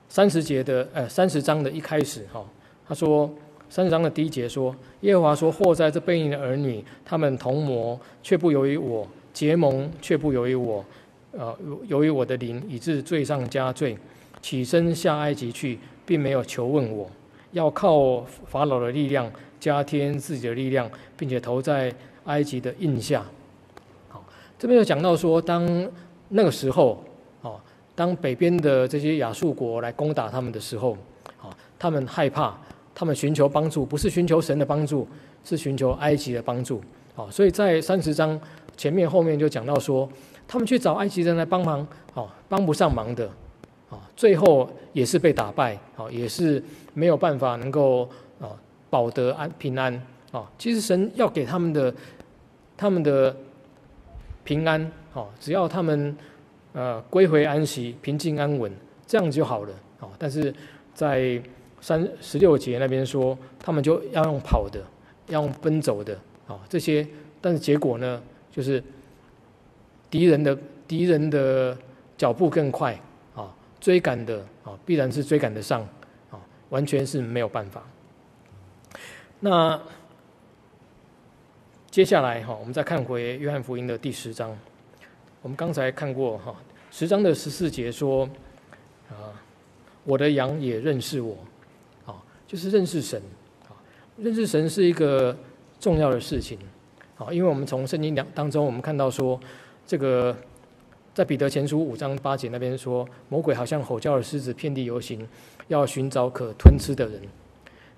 [0.08, 2.44] 三十节的呃三十章的一开始哈，
[2.86, 3.32] 他说
[3.70, 10.84] 三十章的第一节说，耶和华说：祸在这悖逆的儿女，他们同谋却不由于我，结盟却不由于我，
[11.32, 13.96] 呃由于我的灵，以致罪上加罪，
[14.46, 15.78] 起身下埃及去。
[16.08, 17.10] 并没有求问我，
[17.50, 19.28] 要靠法老的力量
[19.58, 21.92] 加添自己的力量，并且投在
[22.26, 23.24] 埃及的印下。
[24.08, 24.24] 好，
[24.56, 25.66] 这边有讲到说，当
[26.28, 27.02] 那个时候，
[27.42, 27.60] 哦，
[27.96, 30.96] 当北边的这些亚述国来攻打他们的时候，
[31.42, 32.56] 啊，他们害怕，
[32.94, 35.08] 他们寻求帮助，不是寻求神的帮助，
[35.42, 36.80] 是寻求埃及的帮助。
[37.16, 38.40] 好，所以在三十章
[38.76, 40.08] 前面后面就讲到说，
[40.46, 43.28] 他们去找埃及人来帮忙，哦，帮不上忙的。
[43.88, 48.08] 啊，最后也是被打败，啊，也是没有办法能够
[48.40, 48.50] 啊
[48.90, 49.94] 保得安平安
[50.32, 50.50] 啊。
[50.58, 51.94] 其实神要给他们的，
[52.76, 53.34] 他们的
[54.42, 54.80] 平安，
[55.14, 56.16] 啊，只要他们
[56.72, 58.72] 呃归回安息、平静安稳，
[59.06, 60.08] 这样就好了，啊。
[60.18, 60.52] 但是
[60.92, 61.40] 在
[61.80, 64.80] 三十六节那边说，他们就要用跑的，
[65.28, 66.18] 要用奔走的，
[66.48, 67.06] 啊，这些，
[67.40, 68.20] 但是结果呢，
[68.50, 68.82] 就是
[70.10, 71.76] 敌人的敌人的
[72.18, 72.98] 脚步更快。
[73.86, 75.80] 追赶的啊，必然是追赶得上
[76.32, 77.84] 啊，完全是没有办法。
[79.38, 79.80] 那
[81.88, 84.58] 接下来哈，我们再看回约翰福音的第十章。
[85.40, 86.52] 我们刚才看过哈，
[86.90, 88.28] 十章的十四节说
[89.08, 89.30] 啊，
[90.02, 91.38] 我的羊也认识我，
[92.06, 93.22] 啊，就是认识神
[93.68, 93.70] 啊，
[94.16, 95.38] 认识神是一个
[95.78, 96.58] 重要的事情
[97.16, 99.38] 啊，因为我们从圣经两当中，我们看到说
[99.86, 100.36] 这个。
[101.16, 105.26] 在彼得前书五章八节那边说，魔鬼好像吼叫的狮子，遍地游行，
[105.68, 107.18] 要寻找可吞吃的人。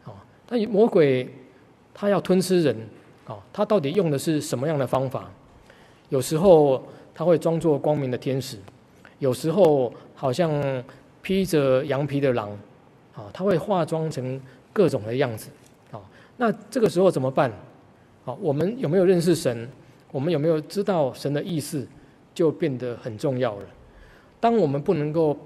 [0.05, 0.13] 哦，
[0.47, 1.29] 但魔鬼
[1.93, 2.77] 他要吞吃人，
[3.27, 5.29] 哦，他到底用的是什么样的方法？
[6.11, 6.81] 有时候
[7.13, 8.57] 他会装作光明的天使，
[9.19, 10.53] 有时候好像
[11.21, 12.49] 披着羊皮的狼，
[13.17, 14.41] 啊，他会化妆成
[14.73, 15.51] 各种的样子，
[15.91, 16.01] 哦，
[16.37, 17.53] 那这个时候怎么办？
[18.27, 19.69] 哦，我们有没有认识神？
[20.13, 21.85] 我们有没有知道神的意思？
[22.39, 23.67] 就变得很重要了。
[24.39, 25.37] 当我们不能够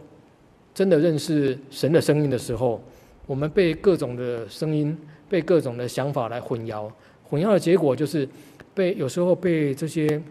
[0.75, 2.79] 真的认识神的声音的时候，
[3.25, 4.95] 我们被各种的声音、
[5.27, 6.93] 被各种的想法来混淆。
[7.25, 8.29] 混淆的结果就是
[8.75, 10.23] 被有时候被这些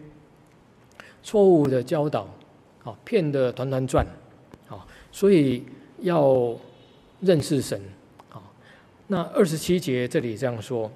[1.24, 2.28] 错误的教导
[2.84, 4.06] 啊骗得团团转
[4.68, 4.86] 啊。
[5.10, 5.64] 所以
[5.98, 6.56] 要
[7.22, 7.82] 认识神
[8.30, 8.38] 啊。
[9.08, 10.88] 那二十七节这里这样说：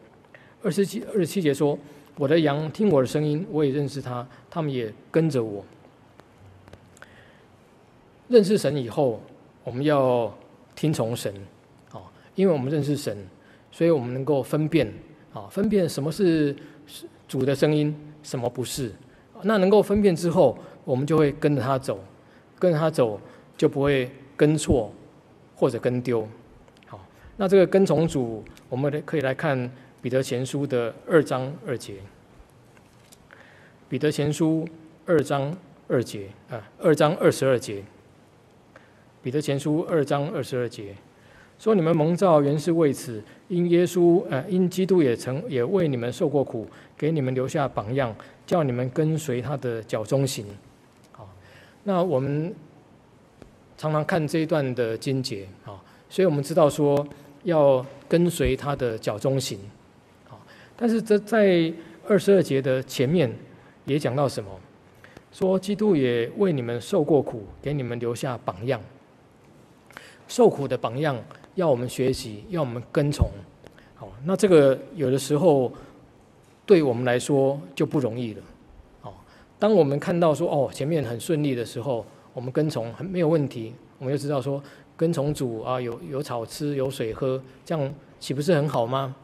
[0.62, 1.76] 二十七二十七节说。
[2.18, 5.62] 我的羊听我的声音，我也认识他，他们也跟着我。
[8.28, 9.20] 认识神以后，
[9.62, 10.34] 我们要
[10.74, 11.34] 听从神，
[11.92, 12.00] 啊，
[12.34, 13.14] 因为我们认识神，
[13.70, 14.90] 所以我们能够分辨，
[15.34, 16.56] 啊，分辨什么是
[17.28, 18.90] 主的声音，什么不是。
[19.42, 22.00] 那能够分辨之后，我们就会跟着他走，
[22.58, 23.20] 跟着他走
[23.58, 24.90] 就不会跟错
[25.54, 26.26] 或者跟丢。
[26.86, 26.98] 好，
[27.36, 29.70] 那这个跟从主，我们可以来看。
[30.06, 31.94] 彼得前书的二章二节，
[33.88, 34.64] 彼得前书
[35.04, 35.52] 二章
[35.88, 37.82] 二节啊，二章二十二节。
[39.20, 40.94] 彼得前书二章二十二节，
[41.58, 48.14] 说你们蒙召原是为此，因耶稣呃，因基督也曾也为你们受过苦，给你们留下榜样，
[48.46, 50.46] 叫你们跟随他的脚踪行。
[51.10, 51.28] 好，
[51.82, 52.54] 那我们
[53.76, 57.04] 常常看这一段的经节啊，所以我们知道说
[57.42, 59.58] 要跟随他的脚踪行。
[60.76, 61.72] 但是这在
[62.06, 63.32] 二十二节的前面
[63.84, 64.50] 也讲到什么？
[65.32, 68.80] 说基督也为你们受过苦，给你们留下榜样。
[70.28, 71.16] 受苦的榜样。
[71.56, 73.26] 要我们学习，要我们跟从，
[73.94, 75.72] 好，那这个有的时候
[76.66, 78.42] 对我们来说就不容易了，
[79.00, 79.14] 哦，
[79.58, 82.04] 当我们看到说哦前面很顺利的时候，
[82.34, 84.62] 我们跟从很没有问题，我们就知道说
[84.98, 89.16] 跟从主啊有有草吃有水喝，这样岂不是很好吗？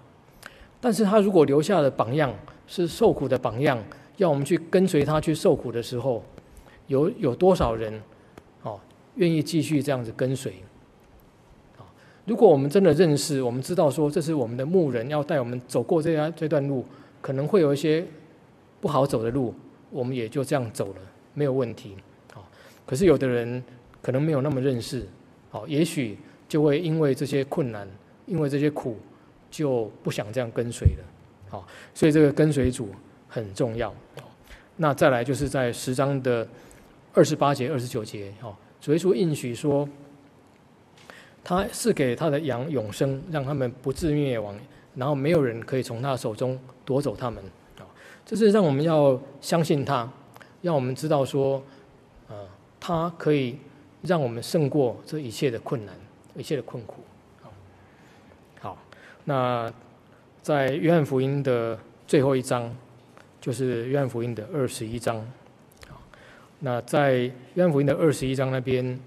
[0.83, 2.35] 但是他如果留下的榜样
[2.67, 3.83] 是受苦的榜样，
[4.17, 6.23] 要我们去跟随他去受苦的时候，
[6.89, 8.03] 有有多少人
[8.65, 8.81] 哦
[9.15, 10.53] 愿意继续这样子跟随？
[12.25, 16.85] 如果我们真的认识，我们知道说这是我们的牧人要带我们走过这条这段路，
[17.21, 18.05] 可能会有一些
[18.81, 19.55] 不好走的路，
[19.91, 21.01] 我们也就这样走了，
[21.35, 21.97] 没有问题。
[22.33, 22.45] 好，
[22.87, 23.63] 可是有的人
[24.01, 25.07] 可能没有那么认识，
[25.51, 26.17] 好，也许
[26.49, 27.89] 就会因为这些困难，
[28.27, 28.97] 因为这些苦，
[29.53, 31.05] 就不想这样跟随了。
[31.49, 32.89] 好，所以这个跟随主
[33.29, 33.95] 很重要。
[34.75, 36.45] 那再来就是在十章的
[37.15, 39.89] 二十八节、二十九节，好，主耶稣应许说。
[41.45, 44.57] 他是给他的羊永生，让他们不至灭亡，
[44.95, 47.43] 然后没有人可以从他手中夺走他们。
[47.81, 47.83] 啊，
[48.25, 50.09] 这是让我们要相信他，
[50.61, 51.61] 让我们知道说，
[52.29, 52.47] 啊，
[52.79, 53.59] 他可以
[54.03, 55.93] 让我们胜过这一切的困难，
[56.37, 57.02] 一切的困苦。
[59.25, 59.73] 那
[60.43, 62.75] 在约翰福音的最后一章，
[63.41, 65.25] 就是约翰福音的二十一章。
[66.61, 68.99] 那在约翰福音的二十一章那边，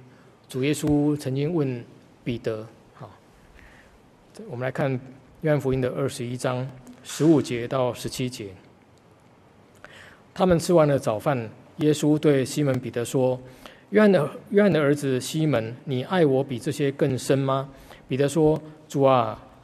[0.47, 1.83] 主耶稣曾经问。
[2.25, 3.07] 彼得，好，
[4.49, 4.99] 我们来看
[5.41, 6.67] 约翰福音的二十一章
[7.03, 8.47] 十五节到十七节。
[10.33, 11.47] 他们吃完了早饭，
[11.77, 13.39] 耶稣对西门彼得说
[13.91, 17.69] ：“约翰的约翰的儿子西门，你爱我比这些更深吗？”
[18.09, 18.59] 彼得说
[18.89, 19.39] ：“主啊，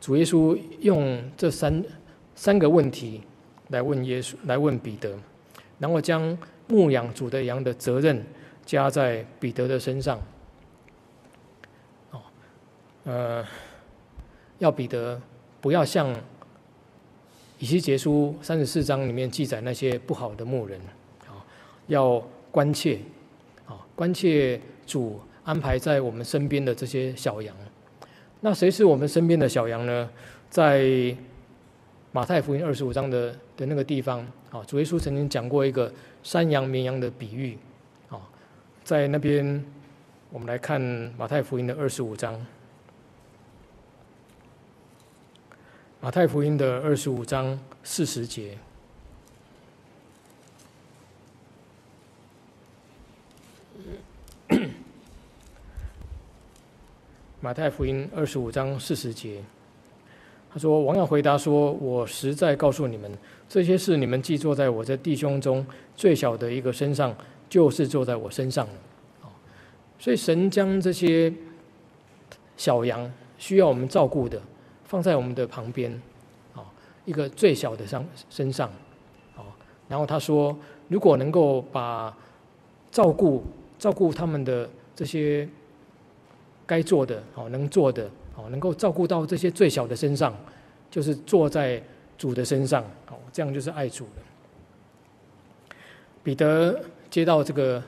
[0.00, 1.82] 主耶稣用这三
[2.34, 3.22] 三个问题
[3.68, 5.18] 来问耶稣，来问彼得，
[5.78, 6.36] 然后将
[6.68, 8.24] 牧养主的羊的责任
[8.64, 10.18] 加在彼得的身上。
[12.12, 12.20] 哦
[13.04, 13.44] 呃，
[14.58, 15.20] 要彼得
[15.60, 16.14] 不要像
[17.58, 20.78] 以西结书三十四章里面记载那些不好的牧人
[21.26, 21.42] 啊，
[21.86, 23.00] 要关切
[23.66, 27.56] 啊，关切主安排在我们身边的这些小羊。
[28.46, 30.08] 那谁是我们身边的小羊呢？
[30.48, 30.86] 在
[32.12, 35.92] 马太福音二十五章的的那个地方啊，主耶稣曾经讲过一个
[36.22, 37.58] 山羊绵羊的比喻
[38.08, 38.22] 啊，
[38.84, 39.64] 在那边
[40.30, 40.80] 我们来看
[41.18, 42.46] 马太福音的二十五章。
[46.00, 48.56] 马太福音的二十五章四十节，
[57.46, 59.40] 马太福音二十五章四十节，
[60.52, 63.08] 他说：“王要回答说，我实在告诉你们，
[63.48, 67.14] 这些事你们既做在我这弟兄中最小的一个身上，
[67.48, 69.30] 就是做在我身上了。”
[69.96, 71.32] 所以神将这些
[72.56, 74.42] 小羊需要我们照顾的。
[74.82, 75.92] 放在我们的旁边，
[76.52, 76.66] 啊，
[77.04, 78.68] 一个最小的上身上，
[79.36, 79.46] 啊，
[79.86, 82.12] 然后他说，如果能够把
[82.90, 83.44] 照顾
[83.78, 85.48] 照顾他们的这些
[86.66, 90.34] 该做的，哦，能做的，哦，能够照顾到这些最小的身上，
[90.90, 91.82] 就是坐在
[92.18, 94.22] 主的身上，哦，这样就是爱主了。
[96.22, 97.82] 彼得接到这个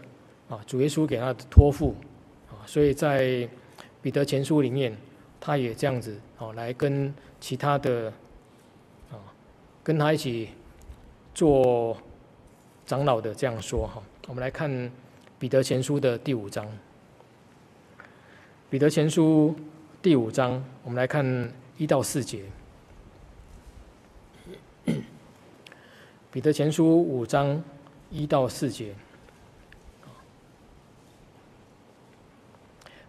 [0.49, 1.95] 啊，主耶稣给他的托付，
[2.49, 3.49] 啊，所以在
[4.01, 4.97] 彼得前书里面。
[5.41, 8.13] 他也这样子哦，来跟其他的
[9.09, 9.15] 啊，
[9.85, 10.49] 跟他一起
[11.33, 11.97] 做
[12.85, 14.03] 长老的这样说哈。
[14.27, 14.91] 我们来看
[15.39, 16.67] 彼得前书的第五章。
[18.71, 19.55] 彼得前书
[20.03, 22.43] 第五章，我们来看一到四节。
[26.31, 27.65] 彼得前书五章
[28.11, 28.95] 一到四节。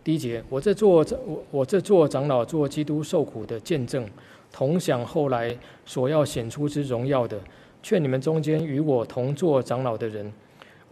[0.01, 4.09] 第一节，我这做我我这做长老做基督受苦的见证，
[4.53, 5.53] 同享后来
[5.85, 7.37] 所要显出之荣耀的，
[7.83, 10.31] 劝你们中间与我同做长老的人，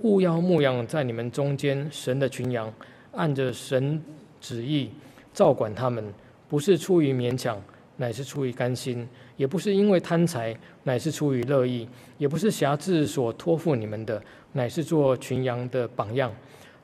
[0.02, 2.74] 务要牧养在你们中间神的群羊，
[3.14, 4.04] 按着神
[4.40, 4.90] 旨意
[5.34, 6.14] 照管他们，
[6.48, 7.62] 不是出于勉强，
[7.98, 14.22] 乃是出于甘心；也不是因为贪财，乃是出于乐意；也不是挟制所托付你们的，
[14.54, 16.32] 乃是做群羊的榜样。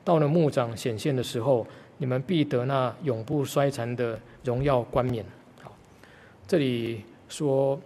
[0.04, 1.66] 到了牧长显现的时候，
[1.98, 5.24] 你们必得那永不衰残的荣耀冠冕。
[5.62, 5.74] 好，
[6.46, 7.80] 这里说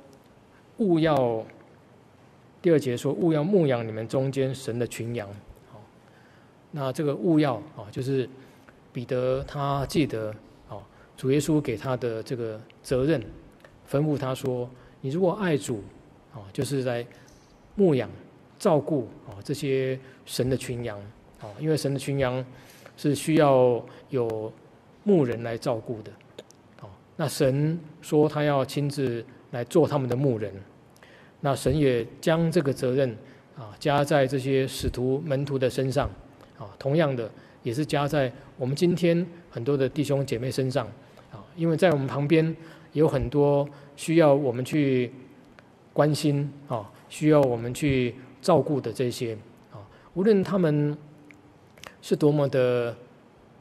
[0.79, 1.45] 勿要
[2.61, 5.29] 第二节说勿要牧养你们中间神的群羊。
[5.71, 5.81] 好，
[6.73, 8.29] 那这个勿要啊，就是
[8.99, 10.35] 彼得他记得。
[10.69, 10.83] 哦
[11.17, 13.21] 主耶稣给他的这个责任，
[13.89, 14.69] 吩咐他说
[15.01, 15.83] ：“你如果爱主，
[16.33, 17.07] 啊，就是在
[17.75, 18.09] 牧养、
[18.57, 20.97] 照顾啊这些神的群羊，
[21.41, 22.45] 啊，因为神的群羊
[22.97, 24.53] 是需要有
[25.03, 26.13] 牧人来照顾的，
[26.83, 30.53] 哦，那神说他要亲自来做他们的牧人，
[31.41, 33.11] 那神也将这个责任
[33.57, 36.09] 啊加在这些使徒门徒的身上，
[36.59, 37.29] 啊，同样的
[37.69, 40.87] 也是加在我们今天很多的弟兄姐妹身上
[41.31, 42.57] 啊。”因为在我们旁边
[42.95, 45.13] 有很多需要我们去
[45.93, 49.37] 关心啊，需要我们去照顾的这些
[49.71, 49.77] 啊，
[50.15, 50.97] 无论他们
[52.01, 52.97] 是多么的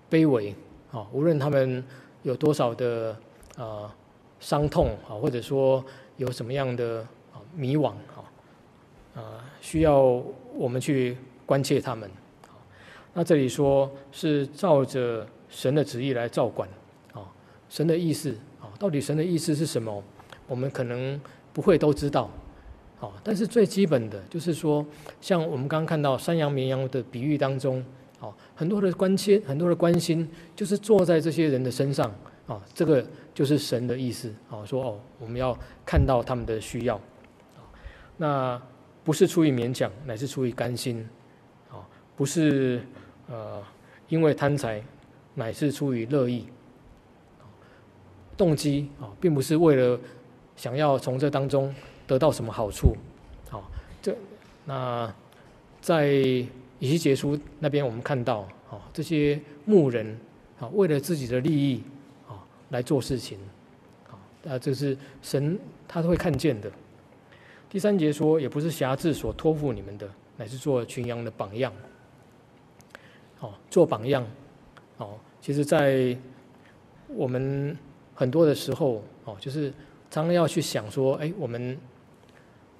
[0.10, 0.55] 卑微
[0.91, 1.84] 啊，无论他们
[2.24, 3.18] 有多少的
[3.58, 3.93] 啊
[4.39, 5.84] 伤痛啊，或者说
[6.16, 7.01] 有什么样的
[7.34, 8.24] 啊迷惘啊，
[9.16, 9.22] 啊，
[9.60, 9.99] 需要
[10.53, 12.10] 我们去关切他们。
[13.18, 16.70] 那这里说是照着神的旨意来照管。
[17.13, 17.26] 啊
[17.68, 18.30] 神的意思
[18.61, 20.03] 啊，到底神的意思是什么？
[20.47, 21.20] 我们可能
[21.51, 22.30] 不会都知道，
[23.01, 24.86] 啊，但是最基本的就是说，
[25.20, 27.84] 像我们刚刚看到山羊、绵羊的比喻当中，
[28.22, 32.13] 啊，很多的关切、很多的关心，就是坐在这些人的身上，
[32.45, 33.03] 啊，这个
[33.34, 36.95] 就是神的意思，啊，说哦，我们要看到他们的需要，
[37.57, 37.65] 啊，
[38.18, 38.61] 那
[39.03, 41.05] 不是出于勉强，乃是出于甘心，
[41.70, 41.84] 啊，
[42.15, 42.82] 不是
[43.30, 43.63] 呃
[44.09, 44.82] 因为贪财，
[45.36, 46.47] 乃是出于乐意。
[48.38, 49.99] 动机啊，并不是为了
[50.55, 51.73] 想要从这当中
[52.05, 52.95] 得到什么好处，
[53.49, 53.65] 啊，
[53.99, 54.15] 这
[54.63, 55.11] 那
[55.82, 56.47] 在以
[56.82, 60.15] 西结书那边我们看到啊，这些牧人
[60.59, 61.82] 啊，为了自己的利益
[62.28, 62.38] 啊
[62.69, 63.39] 来做事情，
[64.07, 64.13] 啊，
[64.43, 65.57] 那这是神
[65.88, 66.71] 他会看见的。
[67.69, 70.07] 第三节说，也不是挟制所托付你们的，
[70.38, 71.73] 乃是做群羊的榜样，
[73.39, 74.25] 哦，做榜样，
[74.97, 76.17] 哦，其实，在
[77.07, 77.77] 我们。
[78.19, 79.71] 很多的时候，哦，就是
[80.09, 81.77] 常常要去想说，哎，我们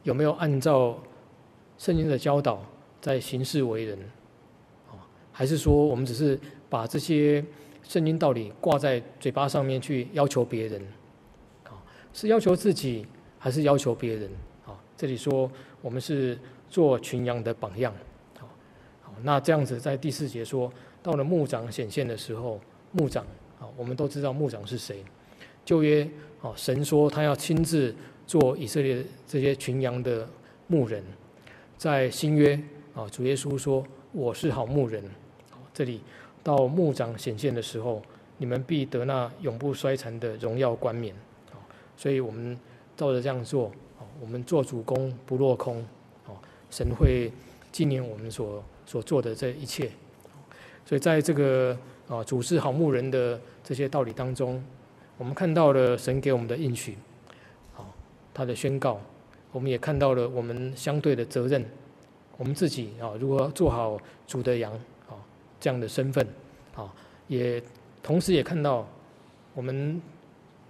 [0.01, 0.97] 有没有按照
[1.77, 2.65] 圣经的教导
[2.99, 3.99] 在行事为人？
[4.89, 4.97] 哦，
[5.31, 6.39] 还是说我们只是
[6.71, 7.45] 把这些
[7.83, 10.81] 圣经道理挂在嘴巴上面去要求别人？
[11.69, 11.77] 哦，
[12.13, 13.05] 是要求自己
[13.37, 14.27] 还是要求别人？
[14.65, 15.51] 啊，这里说
[15.83, 16.35] 我们是
[16.67, 17.93] 做群羊的榜样。
[19.24, 22.59] 那这样子在第四节说，到了牧长显现的时候，
[22.91, 23.26] 牧长，
[23.59, 25.03] 啊，我们都知道牧长是谁。
[25.65, 26.09] 旧约，
[26.41, 27.93] 哦，神说他要亲自
[28.26, 30.28] 做以色列这些群羊的
[30.68, 31.03] 牧人，
[31.78, 32.57] 在新约，
[32.95, 35.03] 啊，主耶稣说我是好牧人，
[35.74, 36.01] 这里
[36.43, 38.01] 到牧长显现的时候，
[38.38, 41.13] 你们必得那永不衰残的荣耀冠冕，
[41.97, 42.57] 所以我们
[42.95, 43.72] 照着这样做，
[44.22, 45.86] 我们做主工不落空，
[46.70, 47.32] 神会
[47.72, 49.91] 纪念我们所所做的这一切，
[50.85, 51.77] 所以在这个
[52.07, 54.63] 啊主是好牧人的这些道理当中。
[55.17, 56.95] 我们看到了神给我们的应许，
[57.73, 57.93] 好，
[58.33, 59.01] 他的宣告，
[59.51, 61.65] 我们也看到了我们相对的责任，
[62.38, 64.71] 我们自己啊，如何做好主的羊
[65.09, 65.17] 啊
[65.59, 66.25] 这样的身份，
[66.75, 66.93] 啊，
[67.27, 67.61] 也
[68.01, 68.88] 同时也看到
[69.55, 69.99] 我们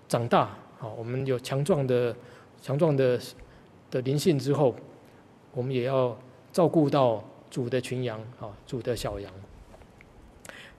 [0.07, 0.43] 长大，
[0.79, 2.15] 啊，我们有强壮的
[2.61, 3.19] 强壮的
[3.91, 4.73] 的灵性之后，
[5.53, 6.17] 我们也要
[6.53, 9.31] 照顾到主的群羊啊，主的小羊。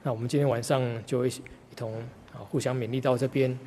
[0.03, 1.43] 那我们今天晚上就一起
[1.73, 1.95] 一同
[2.33, 2.39] 啊。
[2.51, 3.59] 互相勉励到这边，